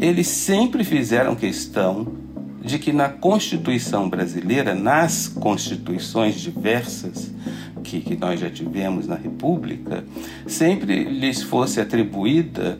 eles 0.00 0.26
sempre 0.26 0.84
fizeram 0.84 1.34
questão 1.34 2.29
de 2.60 2.78
que 2.78 2.92
na 2.92 3.08
Constituição 3.08 4.08
brasileira, 4.08 4.74
nas 4.74 5.28
constituições 5.28 6.40
diversas, 6.40 7.32
que, 7.80 8.00
que 8.00 8.16
nós 8.16 8.38
já 8.38 8.50
tivemos 8.50 9.06
na 9.06 9.16
República, 9.16 10.04
sempre 10.46 11.04
lhes 11.04 11.42
fosse 11.42 11.80
atribuída 11.80 12.78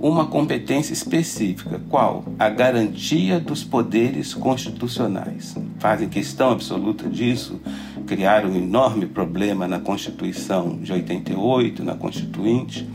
uma 0.00 0.26
competência 0.26 0.92
específica. 0.92 1.80
Qual? 1.88 2.24
A 2.38 2.48
garantia 2.48 3.38
dos 3.38 3.64
poderes 3.64 4.34
constitucionais. 4.34 5.56
Fazem 5.78 6.08
questão 6.08 6.50
absoluta 6.50 7.08
disso, 7.08 7.60
criaram 8.06 8.50
um 8.50 8.56
enorme 8.56 9.06
problema 9.06 9.66
na 9.68 9.78
Constituição 9.78 10.78
de 10.78 10.92
88, 10.92 11.84
na 11.84 11.94
Constituinte. 11.94 12.88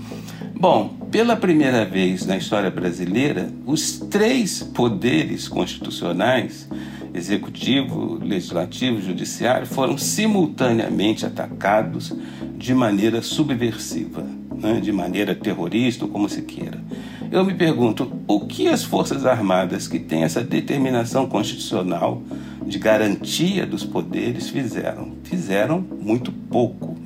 Bom, 0.59 0.94
pela 1.15 1.37
primeira 1.37 1.85
vez 1.85 2.25
na 2.25 2.35
história 2.35 2.69
brasileira, 2.69 3.49
os 3.65 3.99
três 3.99 4.61
poderes 4.61 5.47
constitucionais 5.47 6.67
executivo, 7.13 8.19
legislativo, 8.21 9.01
judiciário, 9.01 9.65
foram 9.65 9.97
simultaneamente 9.97 11.25
atacados 11.25 12.13
de 12.57 12.75
maneira 12.75 13.21
subversiva, 13.21 14.25
né, 14.61 14.81
de 14.81 14.91
maneira 14.91 15.33
terrorista, 15.33 16.03
ou 16.03 16.11
como 16.11 16.27
se 16.27 16.41
queira. 16.41 16.83
Eu 17.31 17.45
me 17.45 17.53
pergunto, 17.53 18.11
o 18.27 18.41
que 18.41 18.67
as 18.67 18.83
Forças 18.83 19.25
Armadas, 19.25 19.87
que 19.87 19.99
têm 19.99 20.23
essa 20.23 20.43
determinação 20.43 21.27
constitucional 21.27 22.21
de 22.67 22.77
garantia 22.77 23.65
dos 23.65 23.85
poderes, 23.85 24.49
fizeram? 24.49 25.13
Fizeram 25.23 25.79
muito 25.79 26.29
pouco, 26.29 26.97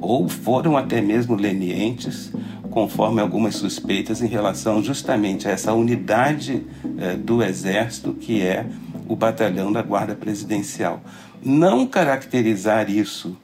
ou 0.00 0.26
foram 0.26 0.74
até 0.74 1.02
mesmo 1.02 1.34
lenientes, 1.34 2.32
conforme 2.70 3.20
algumas 3.20 3.56
suspeitas 3.56 4.22
em 4.22 4.26
relação 4.26 4.82
justamente 4.82 5.48
a 5.48 5.50
essa 5.50 5.72
unidade 5.72 6.64
eh, 6.98 7.16
do 7.16 7.42
Exército 7.42 8.12
que 8.12 8.42
é 8.42 8.66
o 9.08 9.16
batalhão 9.16 9.72
da 9.72 9.82
Guarda 9.82 10.14
Presidencial. 10.14 11.00
Não 11.42 11.86
caracterizar 11.86 12.90
isso 12.90 13.36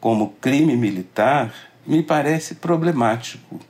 como 0.00 0.34
crime 0.40 0.76
militar 0.76 1.52
me 1.86 2.02
parece 2.02 2.54
problemático. 2.54 3.60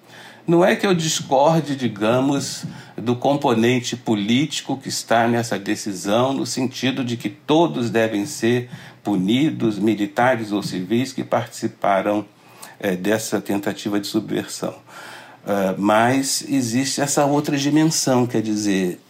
Não 0.47 0.65
é 0.65 0.75
que 0.75 0.87
eu 0.87 0.95
discorde, 0.95 1.77
digamos, 1.77 2.65
do 2.97 3.15
componente 3.15 3.97
político 3.97 4.77
que 4.77 4.89
está 4.89 5.29
nessa 5.29 5.59
decisão, 5.59 6.33
no 6.33 6.45
sentido 6.45 7.05
de 7.05 7.17
que 7.17 7.29
todos 7.29 7.89
devem 7.89 8.27
ser 8.27 8.69
punidos, 9.03 9.79
militares 9.79 10.51
ou 10.51 10.63
civis, 10.63 11.13
que 11.13 11.23
participaram 11.23 12.27
é, 12.79 12.97
dessa 12.97 13.41
tentativa 13.41 14.01
de 14.01 14.07
subversão. 14.07 14.75
Uh, 15.45 15.75
mas 15.79 16.45
existe 16.49 17.01
essa 17.01 17.25
outra 17.25 17.57
dimensão, 17.57 18.27
quer 18.27 18.43
dizer, 18.43 19.01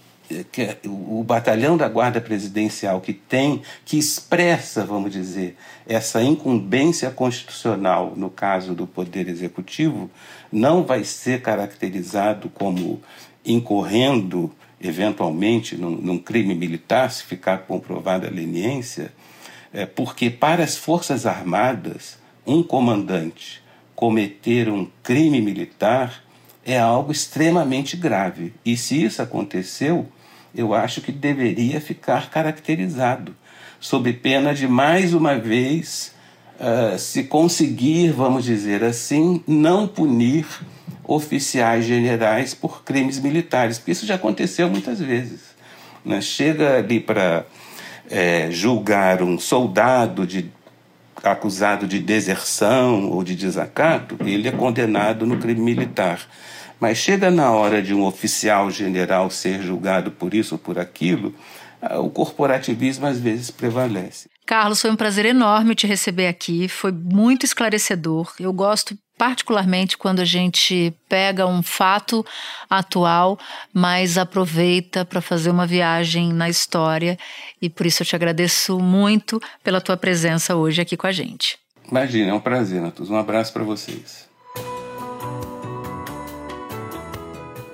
que 0.53 0.63
é 0.63 0.79
o 0.87 1.25
batalhão 1.25 1.77
da 1.77 1.89
guarda 1.89 2.21
presidencial 2.21 3.01
que 3.01 3.13
tem, 3.13 3.63
que 3.85 3.99
expressa, 3.99 4.85
vamos 4.85 5.13
dizer, 5.13 5.57
essa 5.87 6.23
incumbência 6.23 7.11
constitucional 7.11 8.15
no 8.17 8.31
caso 8.31 8.75
do 8.75 8.87
poder 8.87 9.29
executivo, 9.29 10.09
não 10.53 10.85
vai 10.85 11.03
ser 11.03 11.43
caracterizado 11.43 12.49
como 12.49 13.03
incorrendo 13.45 14.53
eventualmente 14.81 15.77
num, 15.77 15.91
num 15.91 16.19
crime 16.19 16.55
militar, 16.55 17.11
se 17.11 17.25
ficar 17.25 17.59
comprovada 17.59 18.29
a 18.29 18.31
leniência, 18.31 19.13
é, 19.73 19.85
porque 19.85 20.31
para 20.31 20.65
as 20.65 20.77
forças 20.77 21.27
armadas 21.27 22.19
um 22.47 22.63
comandante 22.63 23.63
cometer 24.01 24.71
um 24.71 24.89
crime 25.03 25.43
militar 25.43 26.25
é 26.65 26.79
algo 26.79 27.13
extremamente 27.13 27.99
grave. 27.99 28.55
E 28.65 28.75
se 28.75 29.05
isso 29.05 29.21
aconteceu, 29.21 30.09
eu 30.55 30.73
acho 30.73 31.03
que 31.03 31.13
deveria 31.13 31.83
ficar 31.83 32.31
caracterizado, 32.31 33.37
sob 33.79 34.11
pena 34.15 34.55
de 34.55 34.67
mais 34.67 35.13
uma 35.13 35.39
vez 35.39 36.15
uh, 36.59 36.99
se 36.99 37.25
conseguir, 37.25 38.11
vamos 38.11 38.47
dizer 38.47 38.83
assim, 38.83 39.45
não 39.47 39.87
punir 39.87 40.47
oficiais 41.05 41.85
generais 41.85 42.55
por 42.55 42.83
crimes 42.83 43.19
militares, 43.19 43.77
porque 43.77 43.93
isso 43.93 44.07
já 44.07 44.15
aconteceu 44.15 44.71
muitas 44.71 44.99
vezes. 44.99 45.43
Né? 46.03 46.23
Chega 46.23 46.79
ali 46.79 47.01
para 47.01 47.45
é, 48.09 48.51
julgar 48.51 49.23
um 49.23 49.39
soldado 49.39 50.27
de, 50.27 50.51
acusado 51.23 51.87
de 51.87 51.99
deserção 51.99 53.11
ou 53.11 53.23
de 53.23 53.35
desacato, 53.35 54.17
ele 54.25 54.49
é 54.49 54.53
condenado 54.53 55.27
no 55.27 55.39
crime 55.39 55.61
militar. 55.61 56.21
Mas 56.79 56.99
chega 56.99 57.31
na 57.31 57.51
hora 57.51 57.83
de 57.83 57.95
um 57.95 58.05
oficial 58.05 58.71
general 58.71 59.31
ser 59.31 59.63
julgado 59.63 60.11
por 60.11 60.33
isso 60.33 60.55
ou 60.55 60.59
por 60.59 60.79
aquilo, 60.79 61.35
o 61.99 62.11
corporativismo 62.11 63.07
às 63.07 63.19
vezes 63.19 63.51
prevalece. 63.51 64.29
Carlos, 64.47 64.81
foi 64.81 64.91
um 64.91 64.97
prazer 64.97 65.27
enorme 65.27 65.75
te 65.75 65.87
receber 65.87 66.27
aqui, 66.27 66.69
foi 66.69 66.91
muito 66.91 67.45
esclarecedor. 67.45 68.33
Eu 68.41 68.53
gosto 68.53 68.99
particularmente 69.21 69.99
quando 69.99 70.21
a 70.21 70.25
gente 70.25 70.95
pega 71.07 71.47
um 71.47 71.63
fato 71.63 72.25
atual, 72.71 73.39
mas 73.71 74.17
aproveita 74.17 75.05
para 75.05 75.21
fazer 75.21 75.51
uma 75.51 75.67
viagem 75.67 76.33
na 76.33 76.49
história. 76.49 77.19
E 77.61 77.69
por 77.69 77.85
isso 77.85 78.01
eu 78.01 78.07
te 78.07 78.17
agradeço 78.17 78.81
muito 78.81 79.39
pela 79.63 79.79
tua 79.79 79.95
presença 79.95 80.57
hoje 80.57 80.81
aqui 80.81 80.97
com 80.97 81.07
a 81.07 81.13
gente. 81.13 81.59
Imagina, 81.87 82.31
é 82.31 82.33
um 82.33 82.41
prazer, 82.41 82.81
Natus. 82.81 83.11
Um 83.11 83.17
abraço 83.17 83.53
para 83.53 83.63
vocês. 83.63 84.30